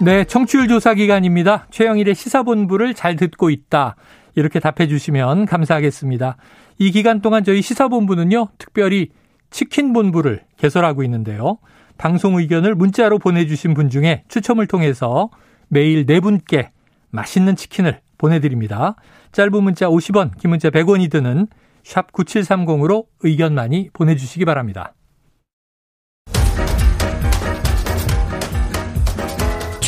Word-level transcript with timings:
네, 0.00 0.22
청취율 0.22 0.68
조사 0.68 0.94
기간입니다. 0.94 1.66
최영일의 1.70 2.14
시사본부를 2.14 2.94
잘 2.94 3.16
듣고 3.16 3.50
있다. 3.50 3.96
이렇게 4.36 4.60
답해 4.60 4.86
주시면 4.86 5.46
감사하겠습니다. 5.46 6.36
이 6.78 6.92
기간 6.92 7.20
동안 7.20 7.42
저희 7.42 7.62
시사본부는요, 7.62 8.46
특별히 8.58 9.08
치킨본부를 9.50 10.44
개설하고 10.56 11.02
있는데요. 11.02 11.58
방송 11.96 12.38
의견을 12.38 12.76
문자로 12.76 13.18
보내주신 13.18 13.74
분 13.74 13.90
중에 13.90 14.22
추첨을 14.28 14.68
통해서 14.68 15.30
매일 15.66 16.06
네 16.06 16.20
분께 16.20 16.70
맛있는 17.10 17.56
치킨을 17.56 17.98
보내드립니다. 18.18 18.94
짧은 19.32 19.64
문자 19.64 19.88
50원, 19.88 20.38
긴 20.38 20.50
문자 20.50 20.70
100원이 20.70 21.10
드는 21.10 21.48
샵 21.82 22.12
9730으로 22.12 23.06
의견 23.22 23.52
많이 23.52 23.90
보내주시기 23.92 24.44
바랍니다. 24.44 24.94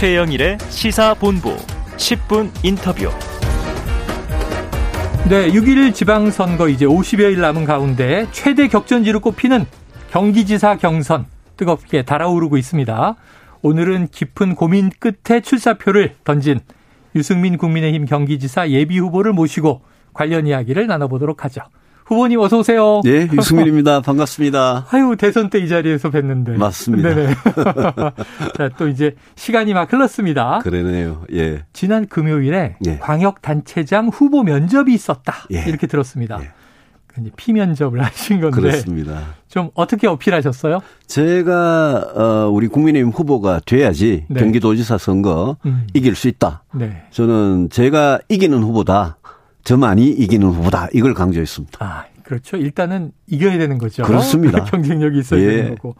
최영일의 0.01 0.57
시사본부 0.71 1.55
10분 1.99 2.51
인터뷰. 2.63 3.11
네, 5.29 5.51
6일 5.51 5.93
지방선거 5.93 6.71
이제 6.71 6.87
50여일 6.87 7.39
남은 7.39 7.67
가운데 7.67 8.27
최대 8.33 8.67
격전지로 8.67 9.21
꼽히는 9.21 9.67
경기지사 10.11 10.79
경선 10.79 11.27
뜨겁게 11.59 12.01
달아오르고 12.01 12.57
있습니다. 12.57 13.17
오늘은 13.61 14.09
깊은 14.09 14.55
고민 14.55 14.89
끝에 14.89 15.41
출사표를 15.43 16.15
던진 16.25 16.61
유승민 17.15 17.59
국민의힘 17.59 18.07
경기지사 18.07 18.71
예비 18.71 18.99
후보를 18.99 19.35
모시고 19.35 19.83
관련 20.15 20.47
이야기를 20.47 20.87
나눠보도록 20.87 21.45
하죠. 21.45 21.61
후보님 22.11 22.41
어서 22.41 22.59
오세요. 22.59 23.01
네, 23.05 23.29
유승민입니다. 23.33 24.01
반갑습니다. 24.01 24.87
아유 24.91 25.15
대선 25.17 25.49
때 25.49 25.61
이 25.61 25.69
자리에서 25.69 26.11
뵀는데. 26.11 26.57
맞습니다. 26.57 27.15
네네. 27.15 27.35
자, 28.57 28.69
또 28.77 28.89
이제 28.89 29.15
시간이 29.37 29.75
막 29.75 29.93
흘렀습니다. 29.93 30.59
그러네요. 30.65 31.23
예. 31.33 31.63
지난 31.73 32.07
금요일에 32.09 32.77
예. 32.87 32.99
광역 32.99 33.43
단체장 33.43 34.09
후보 34.09 34.43
면접이 34.43 34.93
있었다. 34.93 35.35
예. 35.53 35.65
이렇게 35.69 35.87
들었습니다. 35.87 36.41
예. 36.43 36.51
피면접을 37.37 38.01
하신 38.05 38.41
건데. 38.41 38.61
그렇습니다. 38.61 39.21
좀 39.49 39.71
어떻게 39.75 40.07
어필하셨어요? 40.09 40.81
제가 41.07 42.13
어 42.17 42.49
우리 42.51 42.67
국민의힘 42.69 43.11
후보가 43.13 43.61
돼야지 43.67 44.25
네. 44.29 44.41
경기도지사 44.41 44.97
선거 44.99 45.57
음. 45.67 45.87
이길 45.95 46.15
수 46.17 46.27
있다. 46.29 46.65
네. 46.75 47.03
저는 47.11 47.69
제가 47.71 48.19
이기는 48.29 48.61
후보다. 48.63 49.19
저만이 49.65 50.09
이기는 50.09 50.47
후보다. 50.49 50.89
이걸 50.93 51.15
강조했습니다. 51.15 51.85
아, 51.85 52.05
그렇죠. 52.23 52.57
일단은 52.57 53.13
이겨야 53.27 53.59
되는 53.59 53.79
거죠. 53.79 54.03
그렇습니다. 54.03 54.65
경쟁력이 54.65 55.19
있어야 55.19 55.41
예. 55.41 55.47
되는 55.57 55.75
거고. 55.77 55.97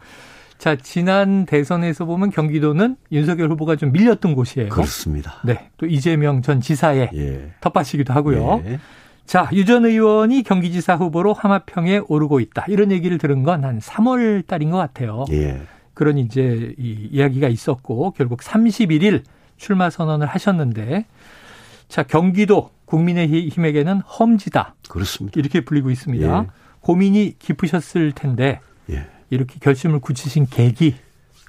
자, 0.57 0.75
지난 0.75 1.45
대선에서 1.45 2.05
보면 2.05 2.29
경기도는 2.29 2.95
윤석열 3.11 3.49
후보가 3.51 3.75
좀 3.77 3.91
밀렸던 3.91 4.35
곳이에요. 4.35 4.69
그렇습니다. 4.69 5.41
네. 5.43 5.69
또 5.77 5.87
이재명 5.87 6.41
전 6.43 6.61
지사의 6.61 7.09
예. 7.15 7.51
텃밭이기도 7.61 8.13
하고요. 8.13 8.61
예. 8.65 8.79
자, 9.25 9.49
유 9.53 9.65
전 9.65 9.85
의원이 9.85 10.43
경기지사 10.43 10.95
후보로 10.95 11.33
하마평에 11.33 12.01
오르고 12.07 12.39
있다. 12.41 12.65
이런 12.67 12.91
얘기를 12.91 13.17
들은 13.17 13.43
건 13.43 13.63
한 13.63 13.79
3월 13.79 14.45
달인 14.45 14.69
것 14.71 14.77
같아요. 14.77 15.25
예. 15.31 15.61
그런 15.93 16.17
이제 16.17 16.73
이 16.77 17.09
이야기가 17.11 17.47
있었고 17.47 18.11
결국 18.11 18.41
31일 18.41 19.23
출마 19.57 19.89
선언을 19.89 20.27
하셨는데 20.27 21.05
자, 21.91 22.03
경기도 22.03 22.69
국민의힘에게는 22.85 23.99
험지다. 23.99 24.75
그렇습니다. 24.87 25.37
이렇게 25.37 25.59
불리고 25.59 25.89
있습니다. 25.91 26.39
예. 26.43 26.47
고민이 26.79 27.35
깊으셨을 27.37 28.13
텐데 28.13 28.61
예. 28.89 29.07
이렇게 29.29 29.59
결심을 29.59 29.99
굳히신 29.99 30.47
계기 30.49 30.95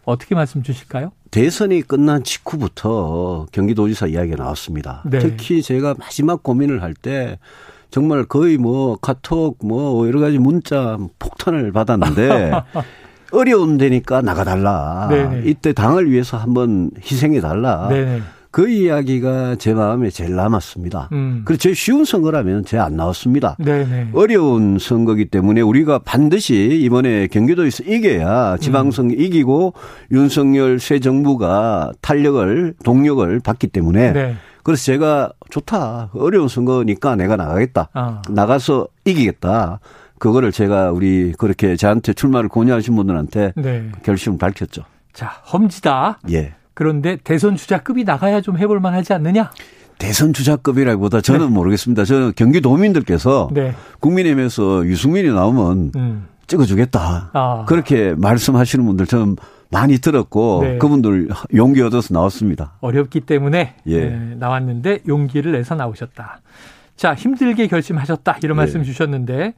어떻게 0.05 0.35
말씀 0.35 0.65
주실까요? 0.65 1.13
대선이 1.31 1.83
끝난 1.83 2.25
직후부터 2.25 3.47
경기도지사 3.53 4.09
이야기가 4.09 4.43
나왔습니다. 4.43 5.03
네. 5.07 5.21
특히 5.21 5.63
제가 5.63 5.95
마지막 5.97 6.43
고민을 6.43 6.83
할 6.83 6.95
때 6.95 7.39
정말 7.91 8.25
거의 8.25 8.59
뭐 8.59 8.97
카톡 8.97 9.59
뭐 9.65 10.09
여러 10.09 10.19
가지 10.19 10.39
문자 10.39 10.99
폭탄을 11.21 11.71
받았는데 11.71 12.51
어려운 13.31 13.79
데니까 13.79 14.23
나가달라. 14.23 15.07
네네. 15.09 15.43
이때 15.49 15.73
당을 15.73 16.11
위해서 16.11 16.37
한번 16.37 16.91
희생해달라. 17.01 17.89
네네. 17.89 18.23
그 18.53 18.69
이야기가 18.69 19.57
제 19.57 19.73
마음에 19.75 20.11
제일 20.11 20.37
남았습니다. 20.37 21.09
음. 21.13 21.43
그리고 21.45 21.59
제일 21.59 21.75
쉬운 21.75 22.05
선거라면 22.05 22.65
제 22.67 22.79
안 22.79 22.97
나왔습니다. 22.97 23.57
네네. 23.59 24.11
어려운 24.13 24.79
선거기 24.79 25.25
때문에 25.25 25.63
우리가 25.63 26.01
반드시 26.01 26.81
이번에 26.83 27.29
경기도에서 27.29 27.85
이겨야 27.85 28.59
지방선거 28.59 29.15
음. 29.15 29.21
이기고 29.21 29.73
윤석열 30.11 30.79
새 30.79 31.01
정부가 31.01 31.93
탄력을 32.03 32.75
동력을 32.85 33.41
받기 33.41 33.69
때문에 33.69 34.13
네. 34.13 34.35
그래서 34.63 34.85
제가 34.85 35.33
좋다 35.51 36.11
어려운 36.15 36.47
선거니까 36.49 37.17
내가 37.17 37.37
나가겠다 37.37 37.89
아. 37.95 38.21
나가서 38.29 38.87
이기겠다. 39.07 39.81
그거를 40.19 40.53
제가 40.53 40.93
우리 40.93 41.33
그렇게 41.39 41.75
저한테 41.75 42.13
출마를 42.13 42.49
권유하신 42.49 42.95
분들한테 42.95 43.55
네. 43.57 43.91
결심을 44.05 44.39
밝혔죠. 44.39 44.83
자, 45.13 45.27
험지다. 45.53 46.21
예. 46.31 46.53
그런데 46.75 47.17
대선 47.23 47.57
주자급이 47.57 48.05
나가야 48.05 48.41
좀 48.41 48.59
해볼 48.59 48.81
만하지 48.81 49.13
않느냐? 49.13 49.51
대선 49.99 50.33
주자급이라기보다 50.33 51.21
저는 51.21 51.49
네. 51.49 51.53
모르겠습니다. 51.53 52.05
저는 52.05 52.33
경기도민들께서 52.35 53.51
네. 53.53 53.75
국민의힘에서 54.01 54.85
유승민이 54.87 55.29
나오면 55.29 55.93
음. 55.95 56.27
찍어주겠다. 56.47 57.31
아. 57.33 57.65
그렇게 57.67 58.15
말씀하시는 58.17 58.85
분들 58.85 59.07
저는 59.07 59.37
많이 59.71 59.99
들었고 59.99 60.61
네. 60.63 60.79
그분들 60.79 61.29
용기 61.55 61.81
얻어서 61.83 62.13
나왔습니다. 62.13 62.75
어렵기 62.81 63.21
때문에 63.21 63.75
예. 63.87 64.05
네, 64.05 64.35
나왔는데 64.39 65.01
용기를 65.09 65.53
내서 65.53 65.75
나오셨다. 65.75 66.41
자 66.97 67.15
힘들게 67.15 67.69
결심하셨다 67.69 68.39
이런 68.43 68.57
예. 68.57 68.59
말씀 68.59 68.83
주셨는데 68.83 69.55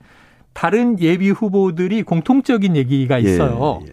다른 0.53 1.01
예비 1.01 1.31
후보들이 1.31 2.05
공통적인 2.05 2.77
얘기가 2.77 3.19
있어요. 3.19 3.81
예. 3.89 3.93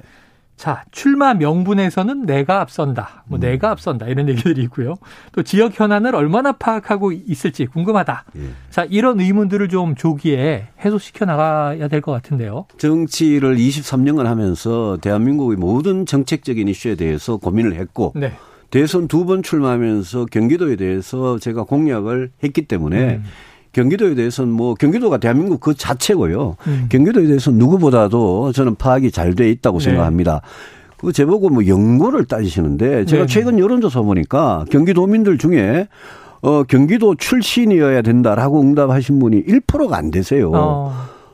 예. 0.61 0.63
자, 0.63 0.83
출마 0.91 1.33
명분에서는 1.33 2.25
내가 2.27 2.61
앞선다. 2.61 3.23
뭐 3.27 3.39
음. 3.39 3.41
내가 3.41 3.71
앞선다. 3.71 4.07
이런 4.07 4.29
얘기들이 4.29 4.61
있고요. 4.63 4.93
또 5.31 5.41
지역 5.41 5.79
현안을 5.79 6.13
얼마나 6.15 6.51
파악하고 6.51 7.11
있을지 7.11 7.65
궁금하다. 7.65 8.25
예. 8.37 8.41
자, 8.69 8.85
이런 8.89 9.19
의문들을 9.19 9.69
좀 9.69 9.95
조기에 9.95 10.67
해소시켜 10.85 11.25
나가야 11.25 11.87
될 11.87 12.01
것 12.01 12.11
같은데요. 12.11 12.65
정치를 12.77 13.57
23년간 13.57 14.23
하면서 14.23 14.97
대한민국의 15.01 15.57
모든 15.57 16.05
정책적인 16.05 16.67
이슈에 16.67 16.95
대해서 16.95 17.37
고민을 17.37 17.73
했고 17.75 18.13
네. 18.15 18.33
대선 18.69 19.07
두 19.07 19.25
번 19.25 19.43
출마하면서 19.43 20.25
경기도에 20.31 20.75
대해서 20.77 21.37
제가 21.39 21.63
공약을 21.63 22.31
했기 22.43 22.61
때문에 22.67 23.15
음. 23.15 23.23
경기도에 23.73 24.15
대해서는 24.15 24.51
뭐 24.51 24.73
경기도가 24.75 25.17
대한민국 25.17 25.59
그 25.59 25.73
자체고요. 25.73 26.55
음. 26.67 26.85
경기도에 26.89 27.25
대해서 27.27 27.51
누구보다도 27.51 28.51
저는 28.51 28.75
파악이 28.75 29.11
잘 29.11 29.33
돼 29.35 29.49
있다고 29.49 29.79
네. 29.79 29.85
생각합니다. 29.85 30.41
그 30.97 31.11
제보고 31.13 31.49
뭐 31.49 31.65
연고를 31.65 32.25
따지시는데 32.25 33.05
제가 33.05 33.25
네. 33.25 33.33
최근 33.33 33.57
여론조사 33.59 34.01
보니까 34.01 34.65
경기도민들 34.69 35.37
중에 35.37 35.87
어 36.41 36.63
경기도 36.63 37.15
출신이어야 37.15 38.01
된다라고 38.01 38.61
응답하신 38.61 39.19
분이 39.19 39.45
1%가 39.45 39.95
안 39.97 40.11
되세요. 40.11 40.51
어. 40.53 40.93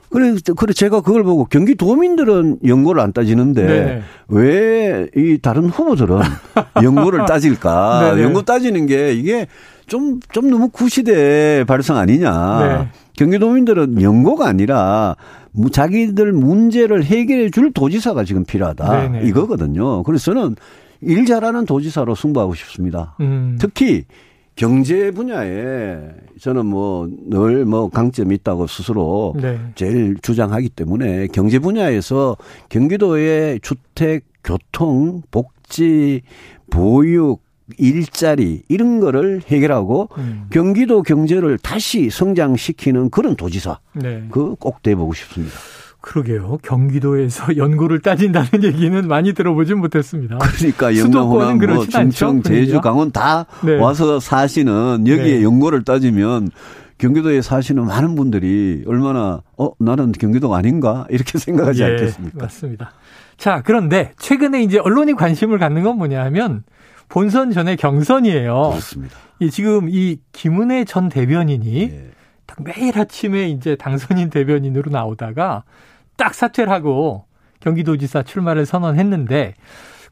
그래, 0.09 0.35
그래 0.55 0.73
제가 0.73 1.01
그걸 1.01 1.23
보고 1.23 1.45
경기도민들은 1.45 2.59
연고를 2.65 3.01
안 3.01 3.11
따지는데 3.11 3.65
네. 3.67 4.01
왜이 4.29 5.39
다른 5.41 5.65
후보들은 5.69 6.19
연고를 6.83 7.25
따질까? 7.25 8.01
네, 8.01 8.15
네. 8.15 8.23
연고 8.23 8.43
따지는 8.43 8.85
게 8.85 9.13
이게 9.13 9.47
좀, 9.87 10.19
좀 10.31 10.49
너무 10.49 10.69
구시대 10.69 11.63
발상 11.65 11.97
아니냐. 11.97 12.59
네. 12.59 12.89
경기도민들은 13.17 14.01
연고가 14.01 14.47
아니라 14.47 15.15
자기들 15.71 16.33
문제를 16.33 17.03
해결해 17.03 17.49
줄 17.49 17.71
도지사가 17.71 18.23
지금 18.23 18.45
필요하다. 18.45 18.91
네네. 18.91 19.19
네. 19.21 19.27
이거거든요. 19.27 20.03
그래서 20.03 20.33
저는 20.33 20.55
일 21.01 21.25
잘하는 21.25 21.65
도지사로 21.65 22.15
승부하고 22.15 22.53
싶습니다. 22.53 23.15
음. 23.21 23.57
특히 23.59 24.05
경제 24.55 25.11
분야에 25.11 25.97
저는 26.41 26.65
뭐 26.65 27.07
늘뭐 27.29 27.65
뭐 27.65 27.89
강점이 27.89 28.35
있다고 28.35 28.67
스스로 28.67 29.35
네. 29.39 29.59
제일 29.75 30.17
주장하기 30.21 30.69
때문에 30.69 31.27
경제 31.27 31.59
분야에서 31.59 32.35
경기도의 32.69 33.59
주택, 33.61 34.25
교통, 34.43 35.21
복지, 35.29 36.21
보육, 36.71 37.46
일자리 37.77 38.63
이런 38.69 38.99
거를 38.99 39.41
해결하고 39.47 40.09
음. 40.17 40.45
경기도 40.49 41.03
경제를 41.03 41.57
다시 41.57 42.09
성장시키는 42.09 43.09
그런 43.09 43.35
도지사 43.35 43.79
네. 43.93 44.27
그꼭 44.31 44.81
돼보고 44.83 45.13
싶습니다. 45.13 45.55
그러게요. 45.99 46.59
경기도에서 46.61 47.55
연구를 47.57 47.99
따진다는 47.99 48.63
얘기는 48.63 49.07
많이 49.07 49.33
들어보진 49.33 49.79
못했습니다. 49.79 50.37
그러니까 50.37 50.95
영남, 50.97 51.27
호남, 51.27 51.57
뭐 51.57 51.85
충청, 51.85 52.41
제주, 52.41 52.79
강원 52.79 53.11
다 53.11 53.45
네. 53.63 53.77
와서 53.77 54.19
사시는 54.19 55.05
여기에 55.07 55.37
네. 55.39 55.43
연구를 55.43 55.83
따지면 55.83 56.49
경기도에 56.97 57.41
사시는 57.41 57.85
많은 57.85 58.15
분들이 58.15 58.83
얼마나 58.87 59.41
어 59.57 59.71
나는 59.79 60.11
경기도가 60.11 60.57
아닌가 60.57 61.05
이렇게 61.09 61.37
생각하지 61.37 61.81
예, 61.81 61.85
않겠습니까? 61.85 62.37
맞습니다. 62.39 62.91
자 63.37 63.61
그런데 63.63 64.13
최근에 64.17 64.63
이제 64.63 64.79
언론이 64.79 65.13
관심을 65.13 65.59
갖는 65.59 65.83
건 65.83 65.97
뭐냐 65.97 66.23
하면 66.25 66.63
본선 67.09 67.51
전에 67.51 67.75
경선이에요. 67.75 68.69
그렇습니다. 68.69 69.15
이 69.39 69.49
지금 69.49 69.87
이 69.89 70.19
김은혜 70.31 70.85
전 70.85 71.09
대변인이 71.09 71.81
예. 71.83 72.11
매일 72.59 72.97
아침에 72.97 73.49
이제 73.49 73.75
당선인 73.75 74.29
대변인으로 74.29 74.89
나오다가 74.91 75.63
딱 76.15 76.33
사퇴를 76.33 76.71
하고 76.71 77.25
경기도지사 77.59 78.23
출마를 78.23 78.65
선언했는데 78.65 79.53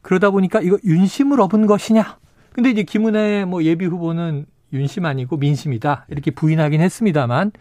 그러다 0.01 0.29
보니까 0.29 0.61
이거 0.61 0.77
윤심을 0.83 1.41
얻은 1.41 1.65
것이냐? 1.65 2.17
근데 2.53 2.69
이제 2.69 2.83
김은혜 2.83 3.45
뭐 3.45 3.63
예비 3.63 3.85
후보는 3.85 4.45
윤심 4.71 5.05
아니고 5.05 5.37
민심이다 5.37 6.05
이렇게 6.09 6.31
부인하긴 6.31 6.81
했습니다만 6.81 7.51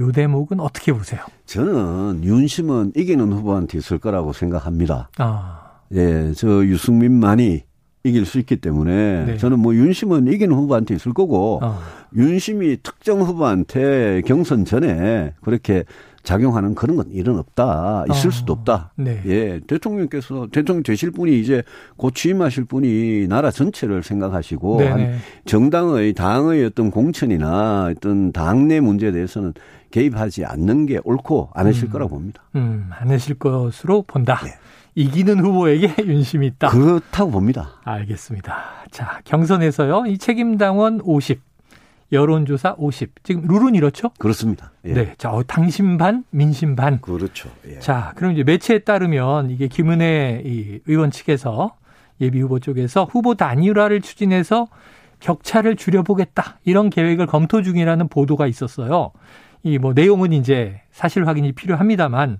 요 0.00 0.12
대목은 0.12 0.60
어떻게 0.60 0.92
보세요? 0.92 1.20
저는 1.46 2.24
윤심은 2.24 2.92
이기는 2.96 3.32
후보한테 3.32 3.78
있을 3.78 3.98
거라고 3.98 4.32
생각합니다. 4.32 5.10
아. 5.18 5.80
예, 5.92 6.32
저 6.34 6.64
유승민만이 6.64 7.64
이길 8.02 8.24
수 8.24 8.38
있기 8.38 8.56
때문에 8.56 9.24
네. 9.26 9.36
저는 9.36 9.58
뭐 9.58 9.74
윤심은 9.74 10.26
이기는 10.28 10.54
후보한테 10.54 10.94
있을 10.94 11.12
거고 11.12 11.60
아. 11.62 11.80
윤심이 12.16 12.78
특정 12.82 13.20
후보한테 13.20 14.22
경선 14.26 14.64
전에 14.64 15.34
그렇게 15.42 15.84
작용하는 16.22 16.74
그런 16.74 16.96
건 16.96 17.10
일은 17.10 17.38
없다. 17.38 18.04
있을 18.10 18.28
어. 18.28 18.30
수도 18.30 18.52
없다. 18.52 18.92
네. 18.96 19.22
예. 19.26 19.60
대통령께서 19.66 20.48
대통령 20.52 20.82
되실 20.82 21.10
분이 21.10 21.40
이제 21.40 21.62
곧 21.96 22.14
취임하실 22.14 22.64
분이 22.64 23.26
나라 23.28 23.50
전체를 23.50 24.02
생각하시고 24.02 24.78
네네. 24.78 24.90
한 24.90 25.18
정당의 25.46 26.12
당의 26.14 26.64
어떤 26.64 26.90
공천이나 26.90 27.92
어떤 27.96 28.32
당내 28.32 28.80
문제에 28.80 29.12
대해서는 29.12 29.54
개입하지 29.90 30.44
않는 30.44 30.86
게 30.86 31.00
옳고 31.02 31.50
안 31.54 31.66
하실 31.66 31.84
음. 31.84 31.90
거라고 31.90 32.10
봅니다. 32.10 32.42
음, 32.54 32.90
안 32.90 33.10
하실 33.10 33.38
것으로 33.38 34.02
본다. 34.02 34.40
네. 34.44 34.52
이기는 34.94 35.40
후보에게 35.40 35.94
윤심이 36.04 36.46
있다. 36.46 36.68
그렇다고 36.70 37.30
봅니다. 37.30 37.70
알겠습니다. 37.84 38.56
자, 38.90 39.20
경선에서요. 39.24 40.06
이 40.06 40.18
책임당원 40.18 41.00
50, 41.02 41.40
여론조사 42.12 42.74
50. 42.78 43.22
지금 43.22 43.42
룰은 43.46 43.74
이렇죠? 43.74 44.10
그렇습니다. 44.18 44.72
예. 44.84 44.92
네. 44.94 45.14
자, 45.18 45.30
어, 45.30 45.42
당심 45.42 45.96
반, 45.98 46.24
민심 46.30 46.74
반. 46.76 47.00
그렇죠. 47.00 47.50
예. 47.68 47.78
자, 47.78 48.12
그럼 48.16 48.32
이제 48.32 48.42
매체에 48.42 48.80
따르면 48.80 49.50
이게 49.50 49.68
김은혜 49.68 50.42
이 50.44 50.80
의원 50.86 51.10
측에서 51.10 51.76
예비 52.20 52.40
후보 52.40 52.58
쪽에서 52.58 53.04
후보 53.04 53.34
단일화를 53.34 54.00
추진해서 54.00 54.68
격차를 55.20 55.76
줄여보겠다. 55.76 56.58
이런 56.64 56.90
계획을 56.90 57.26
검토 57.26 57.62
중이라는 57.62 58.08
보도가 58.08 58.46
있었어요. 58.46 59.12
이 59.62 59.78
뭐 59.78 59.92
내용은 59.92 60.32
이제 60.32 60.80
사실 60.90 61.26
확인이 61.26 61.52
필요합니다만 61.52 62.38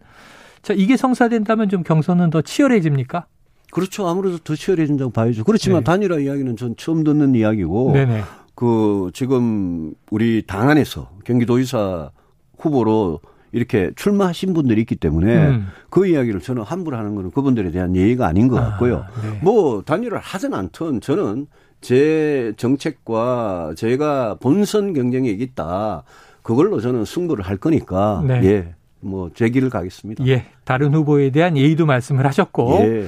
자, 0.63 0.75
이게 0.75 0.97
성사된다면 0.97 1.69
좀 1.69 1.83
경선은 1.83 2.31
더 2.31 2.41
치열해집니까? 2.43 3.27
그렇죠. 3.71 4.09
아무래도 4.09 4.39
더 4.39 4.55
치열해진다고 4.57 5.11
봐야죠. 5.13 5.45
그렇지만 5.45 5.81
네. 5.81 5.85
단일화 5.85 6.19
이야기는 6.19 6.57
전 6.57 6.75
처음 6.77 7.05
듣는 7.05 7.35
이야기고 7.35 7.93
네네. 7.93 8.23
그 8.61 9.11
지금 9.15 9.95
우리 10.11 10.43
당 10.47 10.69
안에서 10.69 11.09
경기도의사 11.25 12.11
후보로 12.59 13.21
이렇게 13.53 13.91
출마하신 13.97 14.53
분들이 14.53 14.83
있기 14.83 14.97
때문에 14.97 15.35
음. 15.35 15.69
그 15.89 16.07
이야기를 16.07 16.43
저는 16.43 16.63
함부로 16.65 16.99
하는 16.99 17.15
거는 17.15 17.31
그분들에 17.31 17.71
대한 17.71 17.97
예의가 17.97 18.27
아닌 18.27 18.49
것 18.49 18.59
아, 18.59 18.73
같고요. 18.73 18.99
아, 18.99 19.23
네. 19.23 19.41
뭐 19.43 19.81
단일화를 19.81 20.19
하든 20.19 20.53
않든 20.53 21.01
저는 21.01 21.47
제 21.81 22.53
정책과 22.59 23.73
제가 23.79 24.37
본선 24.43 24.93
경쟁에 24.93 25.31
있다. 25.31 26.03
그걸로 26.43 26.83
저는 26.83 27.07
승부를 27.07 27.47
할 27.47 27.57
거니까 27.57 28.23
네. 28.27 28.45
예. 28.45 28.75
뭐 29.01 29.31
제기를 29.33 29.71
가겠습니다. 29.71 30.27
예. 30.27 30.45
다른 30.65 30.93
후보에 30.93 31.31
대한 31.31 31.57
예의도 31.57 31.87
말씀을 31.87 32.27
하셨고 32.27 32.81
예. 32.83 33.07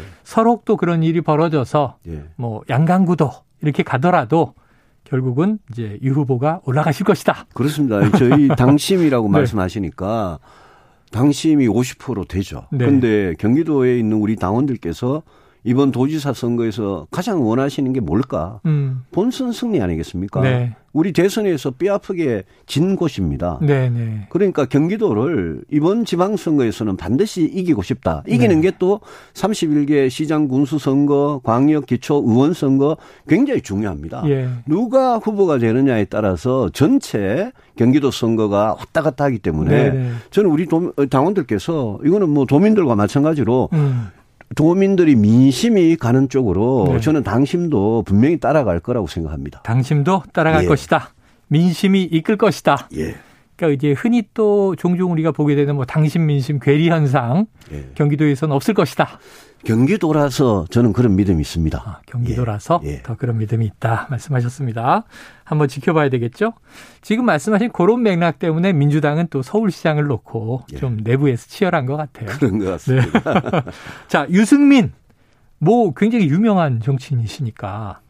또 0.65 0.79
그런 0.79 1.03
일이 1.03 1.21
벌어져서 1.21 1.99
예. 2.09 2.23
뭐 2.37 2.63
양강구도 2.71 3.31
이렇게 3.61 3.83
가더라도 3.83 4.55
결국은 5.13 5.59
이제 5.71 5.99
유 6.03 6.13
후보가 6.13 6.63
올라가실 6.65 7.05
것이다. 7.05 7.45
그렇습니다. 7.53 8.11
저희 8.13 8.49
당심이라고 8.57 9.29
네. 9.29 9.33
말씀하시니까 9.33 10.39
당심이 11.11 11.69
50% 11.69 12.27
되죠. 12.29 12.67
네. 12.73 12.87
근데 12.87 13.35
경기도에 13.39 13.99
있는 13.99 14.17
우리 14.17 14.37
당원들께서 14.37 15.23
이번 15.65 15.93
도지사 15.93 16.33
선거에서 16.33 17.07
가장 17.11 17.47
원하시는 17.47 17.93
게 17.93 18.01
뭘까? 18.01 18.61
음. 18.67 19.03
본선 19.13 19.53
승리 19.53 19.81
아니겠습니까? 19.81 20.41
네. 20.41 20.75
우리 20.93 21.13
대선에서 21.13 21.71
뼈아프게 21.73 22.45
진 22.67 22.97
곳입니다. 22.97 23.59
네, 23.63 23.89
네. 23.89 24.27
그러니까 24.29 24.67
경기도를 24.67 25.63
이번 25.71 26.05
지방선거에서는 26.05 26.97
반드시 26.97 27.45
이기고 27.45 27.83
싶다. 27.83 28.23
이기는 28.27 28.61
네. 28.61 28.71
게또 28.71 29.01
31개 29.33 30.11
시장 30.11 30.49
군수 30.49 30.79
선거, 30.79 31.41
광역 31.45 31.87
기초 31.87 32.23
의원 32.27 32.53
선거 32.53 32.99
굉장히 33.27 33.63
중요합니다. 33.63 34.25
예. 34.27 34.49
누가 34.67 35.17
후보가 35.17 35.59
되느냐에 35.59 36.05
따라서 36.07 36.69
전체 36.75 37.53
경기도 37.77 38.11
선거가 38.11 38.75
왔다 38.79 39.01
갔다 39.01 39.25
하기 39.25 39.39
때문에 39.39 39.71
네네. 39.71 39.91
네. 39.99 40.13
저는 40.31 40.51
우리 40.51 40.67
당원들께서 41.09 42.01
이거는 42.05 42.29
뭐 42.29 42.45
도민들과 42.45 42.97
마찬가지로 42.97 43.71
음. 43.73 44.09
도민들이 44.55 45.17
민심이 45.17 45.97
가는 45.97 46.29
쪽으로 46.29 46.89
네. 46.93 47.01
저는 47.01 47.23
당심도 47.23 48.03
분명히 48.05 48.39
따라갈 48.39 48.81
거라고 48.81 49.07
생각합니다. 49.07 49.63
당심도 49.63 50.23
따라갈 50.33 50.65
예. 50.65 50.67
것이다. 50.67 51.11
민심이 51.49 52.03
이끌 52.03 52.37
것이다. 52.37 52.89
예. 52.97 53.15
그러니까 53.57 53.77
이제 53.77 53.93
흔히 53.93 54.23
또 54.35 54.75
종종 54.77 55.13
우리가 55.13 55.33
보게 55.33 55.55
되는 55.55 55.77
뭐 55.77 55.85
당심 55.85 56.27
민심 56.27 56.59
괴리 56.59 56.89
현상 56.89 57.47
예. 57.73 57.89
경기도에서는 57.95 58.55
없을 58.55 58.75
것이다. 58.75 59.19
경기도라서 59.65 60.67
저는 60.71 60.93
그런 60.93 61.17
믿음이 61.17 61.41
있습니다. 61.41 61.83
아, 61.85 62.01
경기도라서 62.07 62.81
예, 62.85 62.89
예. 62.89 63.03
더 63.03 63.17
그런 63.17 63.39
믿음이 63.39 63.65
있다 63.65 64.09
말씀하셨습니다. 64.11 65.05
한번 65.45 65.69
지켜봐야 65.69 66.09
되겠죠. 66.09 66.55
지금 67.01 67.25
말씀하신 67.27 67.71
그런 67.73 68.03
맥락 68.03 68.39
때문에 68.39 68.73
민주당은 68.73 69.29
또 69.31 69.43
서울시장을 69.43 70.05
놓고 70.05 70.63
예. 70.73 70.77
좀 70.79 70.99
내부에서 71.03 71.47
치열한 71.47 71.87
것 71.87 71.97
같아요. 71.97 72.27
그런 72.39 72.59
것 72.59 72.67
같습니다. 72.67 73.41
네. 73.41 73.63
자 74.09 74.27
유승민 74.31 74.93
뭐 75.59 75.95
굉장히 75.95 76.29
유명한 76.29 76.81
정치인이시니까 76.81 78.01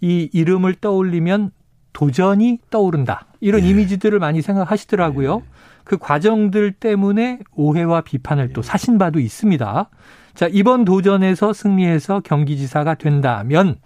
이 0.00 0.30
이름을 0.32 0.76
떠올리면 0.76 1.50
도전이 1.92 2.60
떠오른다 2.70 3.26
이런 3.40 3.62
예. 3.62 3.68
이미지들을 3.68 4.18
많이 4.18 4.40
생각하시더라고요. 4.40 5.42
예. 5.82 5.84
그 5.84 5.98
과정들 5.98 6.72
때문에 6.72 7.40
오해와 7.54 8.02
비판을 8.02 8.52
또 8.52 8.60
예. 8.60 8.62
사신 8.62 8.98
바도 8.98 9.20
있습니다. 9.20 9.90
자, 10.34 10.48
이번 10.50 10.84
도전에서 10.84 11.52
승리해서 11.52 12.20
경기지사가 12.20 12.94
된다면 12.94 13.76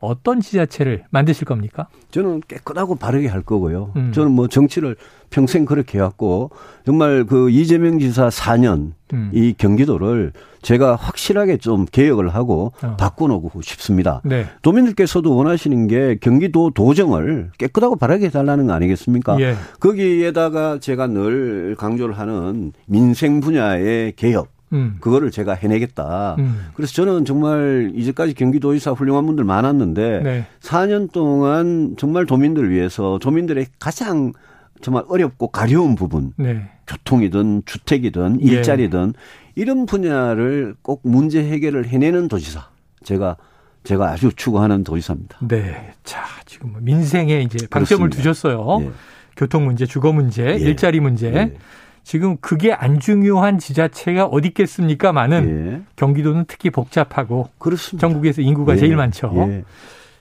어떤 0.00 0.40
지자체를 0.40 1.04
만드실 1.10 1.44
겁니까? 1.44 1.86
저는 2.10 2.42
깨끗하고 2.48 2.96
바르게 2.96 3.28
할 3.28 3.42
거고요. 3.42 3.92
음. 3.96 4.12
저는 4.12 4.32
뭐 4.32 4.48
정치를 4.48 4.96
평생 5.28 5.64
그렇게 5.64 5.98
해왔고 5.98 6.50
정말 6.84 7.24
그 7.24 7.50
이재명 7.50 7.98
지사 7.98 8.28
4년 8.28 8.92
음. 9.12 9.30
이 9.32 9.54
경기도를 9.56 10.32
제가 10.62 10.96
확실하게 10.96 11.58
좀 11.58 11.84
개혁을 11.84 12.30
하고 12.30 12.72
어. 12.82 12.96
바꿔놓고 12.96 13.62
싶습니다. 13.62 14.20
네. 14.24 14.46
도민들께서도 14.62 15.34
원하시는 15.34 15.86
게 15.86 16.18
경기도 16.20 16.70
도정을 16.70 17.50
깨끗하고 17.58 17.96
바르게 17.96 18.26
해달라는 18.26 18.66
거 18.66 18.72
아니겠습니까? 18.72 19.40
예. 19.40 19.54
거기에다가 19.78 20.78
제가 20.80 21.06
늘 21.06 21.76
강조를 21.78 22.18
하는 22.18 22.72
민생 22.86 23.40
분야의 23.40 24.14
개혁 24.16 24.48
음. 24.72 24.96
그거를 25.00 25.30
제가 25.30 25.54
해내겠다. 25.54 26.36
음. 26.38 26.68
그래서 26.74 26.92
저는 26.92 27.24
정말 27.24 27.92
이제까지 27.94 28.34
경기도의사 28.34 28.92
훌륭한 28.92 29.26
분들 29.26 29.44
많았는데 29.44 30.20
네. 30.22 30.46
4년 30.60 31.10
동안 31.12 31.94
정말 31.98 32.26
도민들 32.26 32.70
위해서 32.70 33.18
도민들의 33.20 33.66
가장 33.78 34.32
정말 34.80 35.04
어렵고 35.08 35.48
가려운 35.48 35.94
부분, 35.94 36.32
네. 36.36 36.68
교통이든 36.86 37.62
주택이든 37.66 38.40
예. 38.40 38.44
일자리든 38.46 39.12
이런 39.54 39.86
분야를 39.86 40.74
꼭 40.82 41.00
문제 41.04 41.42
해결을 41.44 41.86
해내는 41.86 42.28
도지사. 42.28 42.68
제가 43.04 43.36
제가 43.84 44.10
아주 44.10 44.30
추구하는 44.34 44.84
도지사입니다. 44.84 45.38
네. 45.48 45.92
자, 46.04 46.24
지금 46.46 46.72
뭐 46.72 46.80
민생에 46.82 47.40
이제 47.42 47.66
방점을 47.68 48.08
그렇습니다. 48.10 48.16
두셨어요. 48.16 48.78
예. 48.82 48.90
교통 49.36 49.64
문제, 49.64 49.86
주거 49.86 50.12
문제, 50.12 50.44
예. 50.46 50.54
일자리 50.56 51.00
문제. 51.00 51.56
예. 52.00 52.04
지금 52.04 52.36
그게 52.40 52.72
안 52.72 52.98
중요한 53.00 53.58
지자체가 53.58 54.26
어디 54.26 54.48
있겠습니까? 54.48 55.12
많은 55.12 55.82
예. 55.82 55.82
경기도는 55.96 56.44
특히 56.48 56.70
복잡하고 56.70 57.48
그렇습니다. 57.58 58.06
전국에서 58.06 58.42
인구가 58.42 58.74
예. 58.74 58.78
제일 58.78 58.96
많죠. 58.96 59.32
예. 59.48 59.64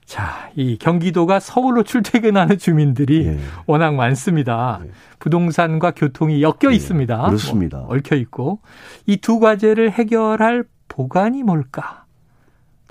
자, 0.05 0.49
이 0.55 0.77
경기도가 0.77 1.39
서울로 1.39 1.83
출퇴근하는 1.83 2.57
주민들이 2.57 3.27
예. 3.27 3.39
워낙 3.67 3.93
많습니다. 3.95 4.81
예. 4.83 4.89
부동산과 5.19 5.91
교통이 5.91 6.41
엮여 6.41 6.71
예. 6.71 6.75
있습니다. 6.75 7.21
그렇습니다. 7.27 7.77
뭐 7.79 7.95
얽혀 7.95 8.15
있고 8.15 8.59
이 9.05 9.17
두 9.17 9.39
과제를 9.39 9.91
해결할 9.91 10.63
보관이 10.87 11.43
뭘까? 11.43 11.98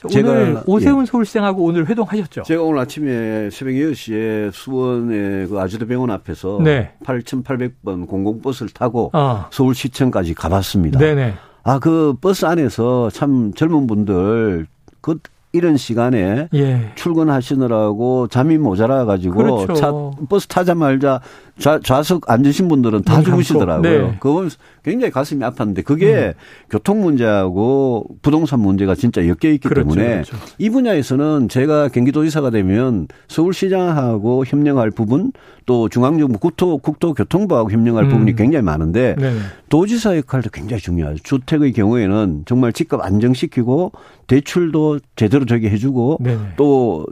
오늘 0.04 0.62
오세훈 0.66 1.02
예. 1.02 1.06
서울시장하고 1.06 1.64
오늘 1.64 1.88
회동하셨죠? 1.88 2.42
제가 2.44 2.62
오늘 2.62 2.78
아침에 2.78 3.50
새벽 3.50 3.72
6시에 3.72 4.52
수원의 4.52 5.48
그 5.48 5.58
아주대병원 5.58 6.10
앞에서 6.10 6.60
네. 6.62 6.92
8,800번 7.04 8.06
공공버스를 8.06 8.70
타고 8.70 9.10
어. 9.12 9.46
서울시청까지 9.50 10.34
가봤습니다. 10.34 10.98
네네. 11.00 11.34
아, 11.64 11.78
그 11.80 12.14
버스 12.20 12.46
안에서 12.46 13.10
참 13.10 13.52
젊은 13.54 13.86
분들 13.88 14.66
그 15.00 15.18
이런 15.52 15.76
시간에 15.76 16.48
예. 16.54 16.92
출근하시느라고 16.94 18.28
잠이 18.28 18.58
모자라 18.58 19.04
가지고 19.06 19.34
그렇죠. 19.36 19.74
차 19.74 19.92
버스 20.28 20.46
타자말자 20.46 21.20
좌, 21.58 21.80
좌석 21.80 22.30
앉으신 22.30 22.68
분들은 22.68 23.02
다 23.02 23.22
주무시더라고요. 23.22 24.08
네. 24.08 24.16
그거 24.20 24.48
굉장히 24.84 25.10
가슴이 25.10 25.40
아팠는데 25.40 25.84
그게 25.84 26.28
음. 26.28 26.32
교통 26.70 27.00
문제하고 27.00 28.06
부동산 28.22 28.60
문제가 28.60 28.94
진짜 28.94 29.22
엮여 29.22 29.52
있기 29.52 29.68
그렇죠, 29.68 29.88
때문에 29.88 30.08
그렇죠. 30.22 30.36
이 30.58 30.70
분야에서는 30.70 31.48
제가 31.48 31.88
경기도지사가 31.88 32.50
되면 32.50 33.08
서울시장하고 33.28 34.44
협력할 34.46 34.90
부분 34.90 35.32
또 35.66 35.88
중앙정부 35.88 36.38
국토 36.38 36.78
국토교통부하고 36.78 37.70
협력할 37.70 38.04
음. 38.04 38.08
부분이 38.08 38.36
굉장히 38.36 38.64
많은데 38.64 39.16
네. 39.18 39.36
도지사 39.68 40.16
역할도 40.16 40.50
굉장히 40.50 40.80
중요하죠. 40.80 41.22
주택의 41.22 41.72
경우에는 41.72 42.44
정말 42.46 42.72
집값 42.72 43.04
안정시키고 43.04 43.92
대출도 44.28 45.00
제대로 45.16 45.44
되게 45.44 45.70
해주고 45.70 46.18
네. 46.20 46.38
또 46.56 47.04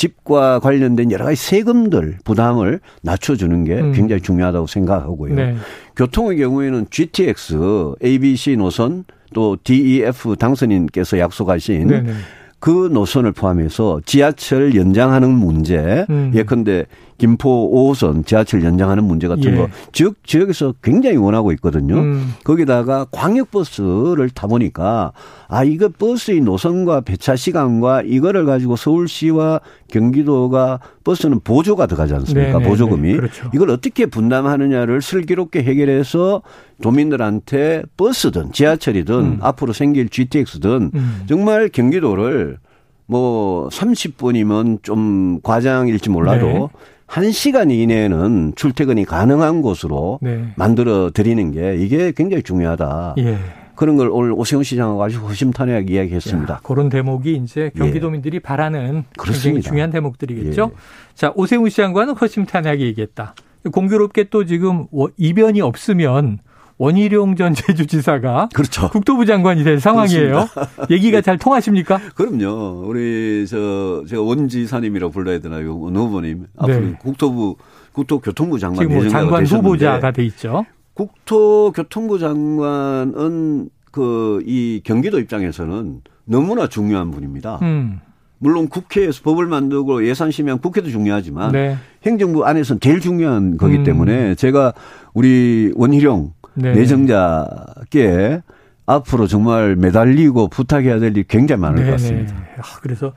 집과 0.00 0.60
관련된 0.60 1.12
여러 1.12 1.26
가지 1.26 1.36
세금들 1.36 2.20
부담을 2.24 2.80
낮춰주는 3.02 3.64
게 3.64 3.74
음. 3.80 3.92
굉장히 3.92 4.22
중요하다고 4.22 4.66
생각하고요. 4.66 5.34
네. 5.34 5.56
교통의 5.94 6.38
경우에는 6.38 6.86
GTX, 6.88 7.96
ABC 8.02 8.56
노선 8.56 9.04
또 9.34 9.58
DEF 9.62 10.36
당선인께서 10.36 11.18
약속하신 11.18 11.88
네네. 11.88 12.02
네. 12.02 12.12
그 12.60 12.88
노선을 12.90 13.32
포함해서 13.32 14.00
지하철 14.06 14.74
연장하는 14.74 15.30
문제, 15.30 16.06
음. 16.08 16.30
예컨대 16.34 16.86
김포 17.20 17.70
5호선 17.70 18.24
지하철 18.24 18.64
연장하는 18.64 19.04
문제 19.04 19.28
같은 19.28 19.52
예. 19.52 19.56
거 19.58 19.68
지역 19.92 20.14
지역에서 20.24 20.72
굉장히 20.82 21.18
원하고 21.18 21.52
있거든요. 21.52 21.96
음. 21.96 22.32
거기다가 22.44 23.04
광역버스를 23.10 24.30
타 24.30 24.46
보니까 24.46 25.12
아 25.46 25.62
이거 25.62 25.90
버스의 25.90 26.40
노선과 26.40 27.02
배차 27.02 27.36
시간과 27.36 28.04
이거를 28.06 28.46
가지고 28.46 28.76
서울시와 28.76 29.60
경기도가 29.88 30.80
버스는 31.04 31.40
보조가 31.40 31.88
들어가지 31.88 32.14
않습니까? 32.14 32.46
네네네. 32.46 32.64
네, 32.64 32.68
보조금이 32.70 33.08
네. 33.10 33.16
그렇죠. 33.16 33.50
이걸 33.52 33.68
어떻게 33.68 34.06
분담하느냐를 34.06 35.02
슬기롭게 35.02 35.62
해결해서 35.62 36.40
도민들한테 36.80 37.82
버스든 37.98 38.52
지하철이든 38.52 39.14
음. 39.14 39.38
앞으로 39.42 39.74
생길 39.74 40.08
GTX든 40.08 40.90
음. 40.94 41.22
정말 41.28 41.68
경기도를 41.68 42.56
뭐 43.04 43.68
30분이면 43.68 44.84
좀 44.84 45.40
과장일지 45.42 46.08
몰라도 46.08 46.46
네. 46.46 46.68
1시간 47.10 47.72
이내에는 47.72 48.52
출퇴근이 48.54 49.04
가능한 49.04 49.62
곳으로 49.62 50.20
네. 50.22 50.52
만들어 50.56 51.10
드리는 51.10 51.50
게 51.50 51.76
이게 51.76 52.12
굉장히 52.12 52.42
중요하다. 52.42 53.16
예. 53.18 53.38
그런 53.74 53.96
걸 53.96 54.10
오늘 54.12 54.32
오세훈 54.32 54.62
시장하고 54.62 55.02
아주 55.02 55.18
허심탄회하게 55.20 55.94
이야기했습니다. 55.94 56.54
야, 56.54 56.60
그런 56.62 56.88
대목이 56.88 57.34
이제 57.42 57.70
경기도민들이 57.76 58.36
예. 58.36 58.38
바라는. 58.38 59.04
굉장히 59.18 59.60
중요한 59.60 59.90
대목들이겠죠. 59.90 60.70
예. 60.72 60.76
자, 61.14 61.32
오세훈 61.34 61.68
시장과는 61.68 62.14
허심탄회하게 62.14 62.84
얘기했다. 62.86 63.34
공교롭게 63.72 64.24
또 64.30 64.44
지금 64.44 64.86
이변이 65.16 65.60
없으면 65.60 66.38
원희룡 66.80 67.36
전 67.36 67.52
제주지사가 67.54 68.48
그렇죠. 68.54 68.88
국토부 68.88 69.26
장관이 69.26 69.64
될 69.64 69.78
상황이에요. 69.80 70.46
그렇습니다. 70.48 70.86
얘기가 70.90 71.20
잘 71.20 71.36
통하십니까? 71.36 72.00
그럼요. 72.14 72.84
우리 72.86 73.46
저 73.46 74.02
제가 74.08 74.22
원지사님이라고 74.22 75.12
불러야 75.12 75.40
되나요? 75.40 75.78
원 75.78 75.94
후보님 75.94 76.46
앞으로 76.56 76.80
네. 76.80 76.94
국토부 76.98 77.56
국토교통부 77.92 78.58
장관 78.58 78.88
지금 78.88 79.02
뭐 79.02 79.08
장관 79.10 79.44
후보자가 79.44 80.10
돼 80.12 80.24
있죠. 80.24 80.64
국토교통부 80.94 82.18
장관은 82.18 83.68
그 83.90 84.40
이 84.46 84.80
경기도 84.84 85.18
입장에서는 85.18 86.00
너무나 86.24 86.66
중요한 86.66 87.10
분입니다. 87.10 87.58
음. 87.62 88.00
물론 88.38 88.68
국회에서 88.68 89.20
법을 89.22 89.46
만들고 89.46 90.06
예산 90.06 90.30
심의한 90.30 90.60
국회도 90.60 90.88
중요하지만 90.88 91.52
네. 91.52 91.76
행정부 92.06 92.46
안에서는 92.46 92.80
제일 92.80 93.00
중요한 93.00 93.58
거기 93.58 93.76
음. 93.78 93.84
때문에 93.84 94.34
제가 94.36 94.72
우리 95.12 95.72
원희룡 95.74 96.32
네. 96.54 96.72
내정자께 96.72 98.42
앞으로 98.86 99.26
정말 99.28 99.76
매달리고 99.76 100.48
부탁해야 100.48 100.98
될 100.98 101.10
일이 101.10 101.24
굉장히 101.26 101.60
많을 101.60 101.76
네네. 101.76 101.90
것 101.90 101.92
같습니다. 101.92 102.34
아, 102.58 102.62
그래서 102.82 103.12